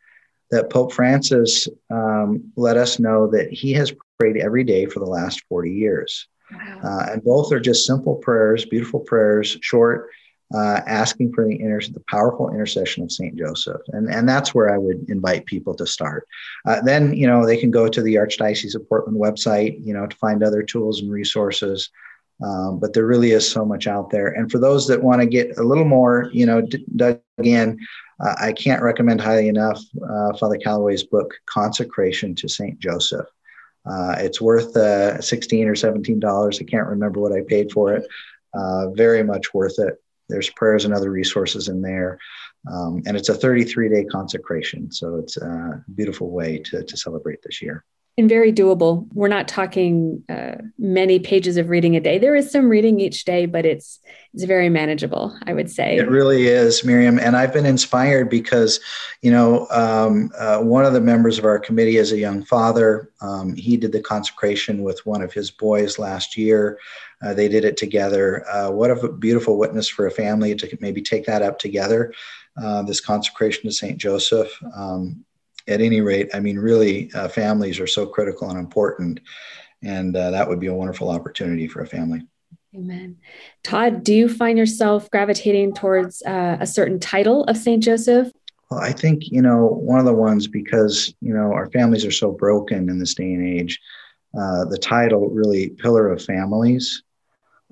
that 0.52 0.70
Pope 0.70 0.94
Francis 0.94 1.68
um, 1.90 2.52
let 2.56 2.78
us 2.78 3.00
know 3.00 3.28
that 3.28 3.52
he 3.52 3.74
has 3.74 3.94
prayed 4.20 4.38
every 4.38 4.64
day 4.64 4.86
for 4.86 5.00
the 5.00 5.06
last 5.06 5.44
40 5.50 5.72
years. 5.72 6.28
Wow. 6.52 6.80
Uh, 6.84 7.12
and 7.12 7.24
both 7.24 7.52
are 7.52 7.60
just 7.60 7.86
simple 7.86 8.16
prayers, 8.16 8.66
beautiful 8.66 9.02
prayers, 9.02 9.58
short, 9.62 10.10
uh, 10.54 10.82
asking 10.88 11.34
for 11.34 11.46
the, 11.46 11.60
inter- 11.60 11.82
the 11.92 12.04
powerful 12.10 12.50
intercession 12.52 13.04
of 13.04 13.12
Saint 13.12 13.36
Joseph, 13.36 13.82
and 13.90 14.10
and 14.10 14.28
that's 14.28 14.56
where 14.56 14.74
I 14.74 14.78
would 14.78 15.10
invite 15.10 15.46
people 15.46 15.76
to 15.76 15.86
start. 15.86 16.28
Uh, 16.66 16.82
then 16.82 17.14
you 17.14 17.28
know 17.28 17.46
they 17.46 17.58
can 17.58 17.72
go 17.72 17.88
to 17.88 18.02
the 18.02 18.16
Archdiocese 18.16 18.76
of 18.76 18.88
Portland 18.88 19.20
website, 19.20 19.78
you 19.86 19.94
know, 19.94 20.08
to 20.08 20.16
find 20.18 20.44
other 20.44 20.64
tools 20.64 21.02
and 21.02 21.12
resources. 21.12 21.90
Um, 22.44 22.80
but 22.80 22.94
there 22.94 23.08
really 23.08 23.32
is 23.32 23.50
so 23.50 23.66
much 23.66 23.88
out 23.88 24.10
there, 24.10 24.28
and 24.28 24.50
for 24.50 24.60
those 24.60 24.88
that 24.88 25.04
want 25.04 25.22
to 25.22 25.28
get 25.28 25.58
a 25.58 25.64
little 25.64 25.86
more, 25.86 26.30
you 26.32 26.46
know, 26.46 26.62
d- 26.62 26.86
dug 26.96 27.20
in, 27.44 27.80
uh, 28.24 28.36
I 28.40 28.54
can't 28.54 28.84
recommend 28.84 29.20
highly 29.20 29.48
enough 29.48 29.82
uh, 30.08 30.38
Father 30.38 30.58
Calloway's 30.58 31.04
book 31.04 31.34
Consecration 31.48 32.36
to 32.36 32.48
Saint 32.48 32.80
Joseph. 32.80 33.26
Uh, 33.90 34.16
it's 34.20 34.40
worth 34.40 34.76
uh, 34.78 35.20
16 35.20 35.68
or 35.68 35.76
17 35.76 36.20
dollars. 36.20 36.60
I 36.62 36.66
can't 36.66 36.88
remember 36.88 37.20
what 37.20 37.34
I 37.34 37.42
paid 37.42 37.72
for 37.72 37.94
it. 37.94 38.08
very 38.96 39.24
much 39.24 39.54
worth 39.54 39.80
it. 39.80 40.00
There's 40.30 40.50
prayers 40.52 40.86
and 40.86 40.94
other 40.94 41.12
resources 41.12 41.68
in 41.68 41.82
there. 41.82 42.20
Um, 42.72 43.02
and 43.06 43.16
it's 43.16 43.30
a 43.30 43.34
33 43.34 43.90
day 43.90 44.06
consecration. 44.06 44.92
So 44.92 45.16
it's 45.16 45.38
a 45.38 45.84
beautiful 45.96 46.32
way 46.32 46.60
to, 46.66 46.84
to 46.84 46.98
celebrate 46.98 47.42
this 47.44 47.62
year. 47.62 47.84
And 48.20 48.28
very 48.28 48.52
doable. 48.52 49.08
We're 49.14 49.28
not 49.28 49.48
talking 49.48 50.24
uh, 50.28 50.56
many 50.80 51.20
pages 51.20 51.56
of 51.56 51.70
reading 51.70 51.96
a 51.96 52.00
day. 52.00 52.18
There 52.18 52.36
is 52.36 52.50
some 52.52 52.68
reading 52.68 53.00
each 53.00 53.26
day, 53.26 53.46
but 53.46 53.64
it's 53.64 54.00
it's 54.34 54.44
very 54.44 54.70
manageable. 54.70 55.38
I 55.46 55.54
would 55.54 55.70
say 55.70 55.98
it 55.98 56.10
really 56.10 56.48
is, 56.48 56.84
Miriam. 56.84 57.20
And 57.20 57.38
I've 57.38 57.54
been 57.54 57.68
inspired 57.68 58.32
because, 58.32 58.80
you 59.22 59.30
know, 59.30 59.68
um, 59.70 60.32
uh, 60.36 60.62
one 60.62 60.84
of 60.84 60.94
the 60.94 61.02
members 61.02 61.38
of 61.38 61.46
our 61.46 61.60
committee 61.60 61.98
is 61.98 62.12
a 62.12 62.18
young 62.18 62.44
father. 62.44 63.12
Um, 63.22 63.54
he 63.54 63.78
did 63.78 63.92
the 63.92 64.02
consecration 64.02 64.82
with 64.82 65.06
one 65.06 65.22
of 65.22 65.32
his 65.32 65.52
boys 65.52 66.00
last 66.00 66.36
year. 66.36 66.80
Uh, 67.22 67.34
they 67.34 67.48
did 67.48 67.66
it 67.66 67.78
together. 67.78 68.48
Uh, 68.48 68.70
what 68.70 68.92
a 68.92 69.12
beautiful 69.12 69.58
witness 69.58 69.90
for 69.90 70.06
a 70.06 70.12
family 70.12 70.54
to 70.56 70.78
maybe 70.82 71.02
take 71.02 71.26
that 71.26 71.42
up 71.42 71.58
together. 71.58 72.14
Uh, 72.62 72.82
this 72.84 73.02
consecration 73.02 73.64
to 73.64 73.72
Saint 73.72 73.98
Joseph. 73.98 74.52
Um, 74.76 75.24
at 75.68 75.82
any 75.82 76.02
rate, 76.02 76.30
I 76.34 76.40
mean, 76.40 76.58
really, 76.58 77.12
uh, 77.14 77.28
families 77.28 77.80
are 77.80 77.88
so 77.88 78.06
critical 78.06 78.50
and 78.50 78.58
important, 78.58 79.20
and 79.84 80.16
uh, 80.16 80.32
that 80.32 80.48
would 80.48 80.60
be 80.60 80.68
a 80.68 80.74
wonderful 80.74 81.10
opportunity 81.10 81.68
for 81.68 81.82
a 81.82 81.88
family. 81.88 82.26
Amen. 82.76 83.18
Todd, 83.64 84.04
do 84.04 84.14
you 84.14 84.30
find 84.30 84.58
yourself 84.58 85.10
gravitating 85.12 85.74
towards 85.74 86.22
uh, 86.24 86.58
a 86.60 86.66
certain 86.66 87.00
title 87.00 87.44
of 87.46 87.58
Saint 87.58 87.84
Joseph? 87.84 88.32
Well, 88.72 88.80
I 88.80 88.92
think 88.92 89.30
you 89.30 89.42
know 89.42 89.66
one 89.68 90.00
of 90.00 90.06
the 90.06 90.14
ones 90.14 90.48
because 90.48 91.14
you 91.22 91.34
know 91.34 91.52
our 91.52 91.70
families 91.72 92.06
are 92.06 92.12
so 92.12 92.32
broken 92.32 92.90
in 92.90 92.98
this 92.98 93.14
day 93.14 93.34
and 93.34 93.46
age. 93.46 93.80
the 94.34 94.80
title 94.82 95.30
really, 95.30 95.70
pillar 95.70 96.10
of 96.10 96.24
families 96.24 97.04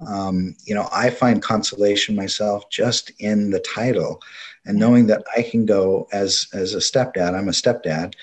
Um, 0.06 0.56
you 0.66 0.76
know, 0.76 0.90
I 0.92 1.10
find 1.10 1.42
consolation 1.42 2.16
myself 2.16 2.70
just 2.70 3.12
in 3.20 3.52
the 3.52 3.60
title 3.60 4.22
and 4.66 4.78
knowing 4.78 5.08
that 5.08 5.24
I 5.36 5.42
can 5.42 5.66
go 5.66 6.08
as 6.12 6.48
as 6.54 6.74
a 6.74 6.80
stepdad. 6.80 7.34
I'm 7.34 7.48
a 7.48 7.52
stepdad, 7.52 8.16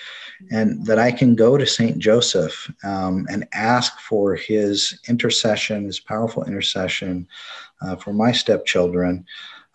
and 0.50 0.84
that 0.86 0.98
I 0.98 1.12
can 1.12 1.34
go 1.34 1.56
to 1.56 1.66
Saint 1.66 1.98
Joseph 1.98 2.70
um, 2.84 3.26
and 3.30 3.46
ask 3.52 3.98
for 4.00 4.34
his 4.34 4.98
intercession, 5.08 5.84
his 5.84 6.00
powerful 6.00 6.44
intercession 6.44 7.26
uh, 7.80 7.96
for 7.96 8.12
my 8.12 8.32
stepchildren. 8.32 9.24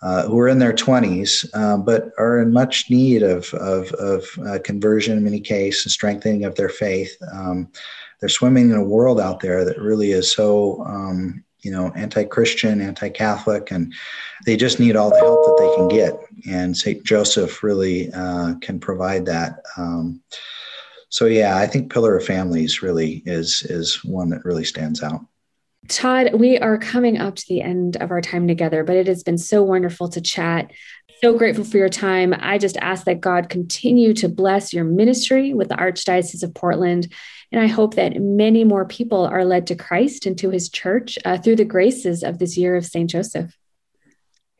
Uh, 0.04 0.28
who 0.28 0.38
are 0.38 0.48
in 0.48 0.60
their 0.60 0.74
20s, 0.74 1.50
uh, 1.56 1.76
but 1.76 2.12
are 2.20 2.38
in 2.38 2.54
much 2.54 2.88
need 2.88 3.24
of, 3.24 3.52
of, 3.56 3.92
of 3.94 4.24
uh, 4.48 4.60
conversion 4.64 5.18
in 5.18 5.24
many 5.24 5.40
cases 5.40 5.86
and 5.86 5.92
strengthening 5.92 6.46
of 6.46 6.54
their 6.54 6.70
faith. 6.70 7.18
Um, 7.34 7.68
they're 8.20 8.30
swimming 8.30 8.70
in 8.70 8.76
a 8.76 8.84
world 8.84 9.20
out 9.20 9.40
there 9.40 9.66
that 9.66 9.82
really 9.82 10.12
is 10.12 10.32
so 10.32 10.84
um, 10.86 11.44
you 11.67 11.73
know 11.73 11.91
anti-christian 11.95 12.80
anti-catholic 12.80 13.71
and 13.71 13.93
they 14.45 14.56
just 14.56 14.80
need 14.80 14.95
all 14.95 15.10
the 15.10 15.19
help 15.19 15.43
that 15.45 15.58
they 15.60 15.75
can 15.75 15.88
get. 15.89 16.13
And 16.49 16.77
st 16.77 17.03
joseph 17.03 17.62
really 17.62 18.10
uh, 18.13 18.56
can 18.62 18.80
provide 18.80 19.25
that. 19.25 19.60
Um, 19.75 20.21
so 21.10 21.25
yeah 21.25 21.58
i 21.58 21.67
think 21.67 21.91
pillar 21.91 22.17
of 22.17 22.25
families 22.25 22.82
really 22.82 23.21
is 23.25 23.63
is 23.63 24.03
one 24.03 24.30
that 24.30 24.45
really 24.45 24.63
stands 24.63 25.03
out. 25.03 25.21
Todd 25.89 26.34
we 26.34 26.58
are 26.60 26.77
coming 26.77 27.17
up 27.17 27.36
to 27.36 27.45
the 27.49 27.62
end 27.62 27.97
of 27.97 28.12
our 28.12 28.21
time 28.21 28.47
together 28.47 28.86
but 28.86 28.95
it 28.95 29.08
has 29.08 29.23
been 29.23 29.38
so 29.38 29.62
wonderful 29.62 30.08
to 30.10 30.21
chat 30.21 30.71
so 31.21 31.38
grateful 31.38 31.63
for 31.63 31.77
your 31.77 31.89
time 31.89 32.34
i 32.39 32.58
just 32.58 32.77
ask 32.77 33.06
that 33.06 33.19
god 33.21 33.49
continue 33.49 34.13
to 34.13 34.30
bless 34.30 34.73
your 34.73 34.84
ministry 34.84 35.53
with 35.53 35.69
the 35.69 35.75
archdiocese 35.75 36.43
of 36.43 36.53
portland 36.53 37.08
and 37.51 37.62
I 37.62 37.67
hope 37.67 37.95
that 37.95 38.19
many 38.19 38.63
more 38.63 38.86
people 38.86 39.25
are 39.25 39.45
led 39.45 39.67
to 39.67 39.75
Christ 39.75 40.25
and 40.25 40.38
to 40.39 40.49
his 40.49 40.69
church 40.69 41.17
uh, 41.23 41.38
through 41.38 41.56
the 41.56 41.65
graces 41.65 42.23
of 42.23 42.39
this 42.39 42.58
year 42.58 42.75
of 42.75 42.86
St. 42.86 43.10
Joseph. 43.10 43.58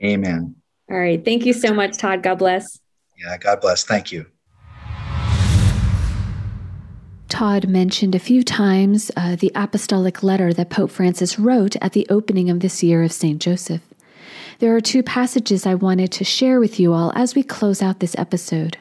Amen. 0.04 0.56
All 0.90 0.98
right. 0.98 1.24
Thank 1.24 1.46
you 1.46 1.54
so 1.54 1.74
much, 1.74 1.98
Todd. 1.98 2.24
God 2.24 2.40
bless. 2.40 2.80
Yeah, 3.18 3.38
God 3.38 3.60
bless. 3.60 3.84
Thank 3.84 4.12
you. 4.12 4.26
Todd 7.28 7.68
mentioned 7.68 8.16
a 8.16 8.20
few 8.20 8.42
times 8.42 9.12
uh, 9.18 9.36
the 9.36 9.52
apostolic 9.54 10.24
letter 10.24 10.54
that 10.54 10.70
Pope 10.70 10.92
Francis 10.92 11.38
wrote 11.38 11.76
at 11.82 11.92
the 11.92 12.08
opening 12.10 12.50
of 12.50 12.62
this 12.62 12.82
year 12.82 13.04
of 13.04 13.12
St. 13.12 13.42
Joseph. 13.42 13.82
There 14.60 14.76
are 14.76 14.82
two 14.82 15.04
passages 15.04 15.68
I 15.68 15.76
wanted 15.76 16.12
to 16.14 16.24
share 16.24 16.60
with 16.60 16.80
you 16.80 16.92
all 16.92 17.12
as 17.16 17.36
we 17.36 17.44
close 17.44 17.84
out 17.84 18.00
this 18.00 18.16
episode. 18.18 18.78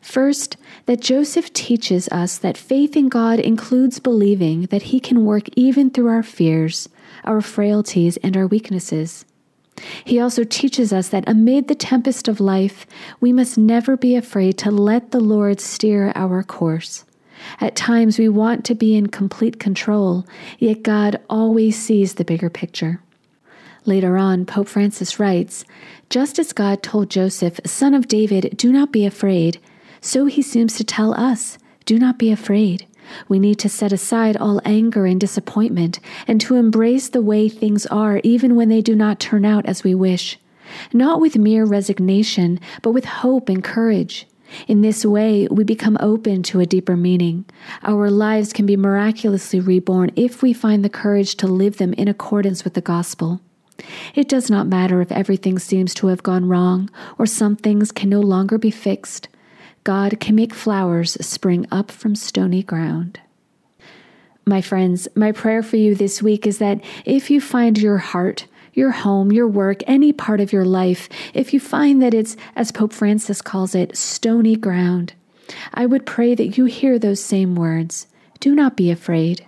First, 0.00 0.56
that 0.86 1.00
Joseph 1.00 1.52
teaches 1.52 2.08
us 2.08 2.38
that 2.38 2.56
faith 2.56 2.96
in 2.96 3.08
God 3.08 3.38
includes 3.38 4.00
believing 4.00 4.62
that 4.66 4.82
He 4.82 4.98
can 4.98 5.24
work 5.24 5.48
even 5.54 5.90
through 5.90 6.08
our 6.08 6.24
fears, 6.24 6.88
our 7.24 7.40
frailties, 7.40 8.16
and 8.18 8.36
our 8.36 8.48
weaknesses. 8.48 9.24
He 10.04 10.18
also 10.18 10.42
teaches 10.42 10.92
us 10.92 11.08
that 11.10 11.28
amid 11.28 11.68
the 11.68 11.76
tempest 11.76 12.26
of 12.26 12.40
life, 12.40 12.84
we 13.20 13.32
must 13.32 13.56
never 13.56 13.96
be 13.96 14.16
afraid 14.16 14.58
to 14.58 14.72
let 14.72 15.12
the 15.12 15.20
Lord 15.20 15.60
steer 15.60 16.12
our 16.16 16.42
course. 16.42 17.04
At 17.60 17.76
times, 17.76 18.18
we 18.18 18.28
want 18.28 18.64
to 18.64 18.74
be 18.74 18.96
in 18.96 19.06
complete 19.06 19.60
control, 19.60 20.26
yet 20.58 20.82
God 20.82 21.20
always 21.30 21.80
sees 21.80 22.14
the 22.14 22.24
bigger 22.24 22.50
picture. 22.50 23.00
Later 23.84 24.16
on, 24.18 24.44
Pope 24.44 24.68
Francis 24.68 25.18
writes 25.18 25.64
Just 26.10 26.38
as 26.38 26.52
God 26.52 26.82
told 26.82 27.10
Joseph, 27.10 27.60
son 27.64 27.94
of 27.94 28.08
David, 28.08 28.56
do 28.56 28.72
not 28.72 28.92
be 28.92 29.06
afraid, 29.06 29.60
so 30.00 30.26
he 30.26 30.42
seems 30.42 30.76
to 30.76 30.84
tell 30.84 31.14
us 31.14 31.58
do 31.84 31.98
not 31.98 32.18
be 32.18 32.30
afraid. 32.30 32.86
We 33.28 33.38
need 33.38 33.58
to 33.60 33.68
set 33.70 33.92
aside 33.94 34.36
all 34.36 34.60
anger 34.62 35.06
and 35.06 35.18
disappointment 35.18 36.00
and 36.26 36.38
to 36.42 36.56
embrace 36.56 37.08
the 37.08 37.22
way 37.22 37.48
things 37.48 37.86
are, 37.86 38.20
even 38.22 38.56
when 38.56 38.68
they 38.68 38.82
do 38.82 38.94
not 38.94 39.18
turn 39.18 39.46
out 39.46 39.64
as 39.64 39.82
we 39.82 39.94
wish. 39.94 40.38
Not 40.92 41.18
with 41.18 41.38
mere 41.38 41.64
resignation, 41.64 42.60
but 42.82 42.90
with 42.90 43.06
hope 43.06 43.48
and 43.48 43.64
courage. 43.64 44.26
In 44.66 44.82
this 44.82 45.04
way, 45.04 45.48
we 45.50 45.64
become 45.64 45.96
open 46.00 46.42
to 46.44 46.60
a 46.60 46.66
deeper 46.66 46.96
meaning. 46.96 47.46
Our 47.82 48.10
lives 48.10 48.52
can 48.52 48.66
be 48.66 48.76
miraculously 48.76 49.60
reborn 49.60 50.10
if 50.16 50.42
we 50.42 50.52
find 50.52 50.84
the 50.84 50.90
courage 50.90 51.36
to 51.36 51.46
live 51.46 51.78
them 51.78 51.94
in 51.94 52.08
accordance 52.08 52.64
with 52.64 52.74
the 52.74 52.80
gospel. 52.82 53.40
It 54.14 54.28
does 54.28 54.50
not 54.50 54.66
matter 54.66 55.00
if 55.00 55.12
everything 55.12 55.58
seems 55.58 55.94
to 55.94 56.08
have 56.08 56.22
gone 56.22 56.48
wrong 56.48 56.90
or 57.18 57.26
some 57.26 57.56
things 57.56 57.92
can 57.92 58.10
no 58.10 58.20
longer 58.20 58.58
be 58.58 58.70
fixed. 58.70 59.28
God 59.84 60.20
can 60.20 60.34
make 60.34 60.52
flowers 60.52 61.16
spring 61.24 61.66
up 61.70 61.90
from 61.90 62.14
stony 62.14 62.62
ground. 62.62 63.20
My 64.44 64.60
friends, 64.60 65.08
my 65.14 65.32
prayer 65.32 65.62
for 65.62 65.76
you 65.76 65.94
this 65.94 66.22
week 66.22 66.46
is 66.46 66.58
that 66.58 66.82
if 67.04 67.30
you 67.30 67.40
find 67.40 67.78
your 67.78 67.98
heart, 67.98 68.46
your 68.72 68.92
home, 68.92 69.32
your 69.32 69.48
work, 69.48 69.82
any 69.86 70.12
part 70.12 70.40
of 70.40 70.52
your 70.52 70.64
life, 70.64 71.08
if 71.34 71.52
you 71.52 71.60
find 71.60 72.00
that 72.02 72.14
it's, 72.14 72.36
as 72.56 72.72
Pope 72.72 72.92
Francis 72.92 73.42
calls 73.42 73.74
it, 73.74 73.96
stony 73.96 74.56
ground, 74.56 75.14
I 75.74 75.86
would 75.86 76.06
pray 76.06 76.34
that 76.34 76.56
you 76.56 76.66
hear 76.66 76.98
those 76.98 77.22
same 77.22 77.54
words. 77.54 78.06
Do 78.40 78.54
not 78.54 78.76
be 78.76 78.90
afraid. 78.90 79.47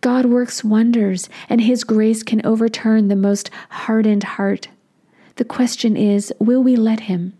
God 0.00 0.26
works 0.26 0.64
wonders, 0.64 1.28
and 1.48 1.60
His 1.60 1.84
grace 1.84 2.22
can 2.22 2.44
overturn 2.44 3.08
the 3.08 3.16
most 3.16 3.50
hardened 3.70 4.24
heart. 4.24 4.68
The 5.36 5.44
question 5.44 5.96
is 5.96 6.32
will 6.38 6.62
we 6.62 6.76
let 6.76 7.00
Him? 7.00 7.34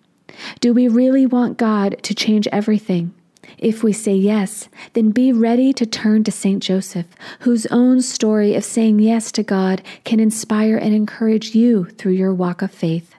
Do 0.61 0.72
we 0.72 0.88
really 0.88 1.27
want 1.27 1.59
God 1.59 1.96
to 2.03 2.14
change 2.14 2.46
everything? 2.53 3.14
If 3.57 3.83
we 3.83 3.92
say 3.92 4.14
yes, 4.14 4.68
then 4.92 5.11
be 5.11 5.33
ready 5.33 5.72
to 5.72 5.87
turn 5.87 6.22
to 6.24 6.31
St. 6.31 6.62
Joseph, 6.62 7.07
whose 7.40 7.66
own 7.66 8.03
story 8.03 8.55
of 8.55 8.64
saying 8.64 9.01
yes 9.01 9.33
to 9.33 9.42
God 9.42 9.83
can 10.05 10.20
inspire 10.20 10.77
and 10.77 10.94
encourage 10.94 11.55
you 11.55 11.87
through 11.87 12.12
your 12.12 12.35
walk 12.35 12.62
of 12.62 12.70
faith. 12.70 13.14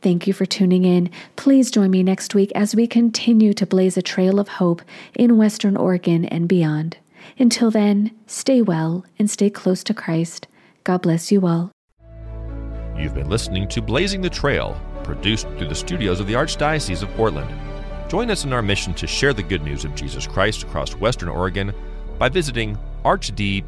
Thank 0.00 0.26
you 0.26 0.32
for 0.32 0.46
tuning 0.46 0.84
in. 0.84 1.10
Please 1.36 1.70
join 1.70 1.90
me 1.90 2.02
next 2.02 2.34
week 2.34 2.52
as 2.54 2.74
we 2.74 2.86
continue 2.86 3.52
to 3.54 3.66
blaze 3.66 3.96
a 3.96 4.02
trail 4.02 4.38
of 4.38 4.48
hope 4.48 4.82
in 5.14 5.36
Western 5.36 5.76
Oregon 5.76 6.24
and 6.24 6.48
beyond. 6.48 6.98
Until 7.38 7.70
then, 7.70 8.12
stay 8.26 8.62
well 8.62 9.04
and 9.18 9.30
stay 9.30 9.50
close 9.50 9.84
to 9.84 9.94
Christ. 9.94 10.48
God 10.84 11.02
bless 11.02 11.30
you 11.30 11.46
all. 11.46 11.70
You've 12.96 13.14
been 13.14 13.28
listening 13.28 13.68
to 13.68 13.80
Blazing 13.80 14.22
the 14.22 14.30
Trail 14.30 14.80
produced 15.04 15.48
through 15.56 15.68
the 15.68 15.74
studios 15.74 16.20
of 16.20 16.26
the 16.26 16.34
Archdiocese 16.34 17.02
of 17.02 17.08
Portland. 17.10 17.50
Join 18.10 18.30
us 18.30 18.44
in 18.44 18.52
our 18.52 18.60
mission 18.60 18.92
to 18.94 19.06
share 19.06 19.32
the 19.32 19.42
good 19.42 19.62
news 19.62 19.86
of 19.86 19.94
Jesus 19.94 20.26
Christ 20.26 20.64
across 20.64 20.94
Western 20.94 21.30
Oregon 21.30 21.72
by 22.18 22.28
visiting 22.28 22.76
archdpdx.org. 23.04 23.58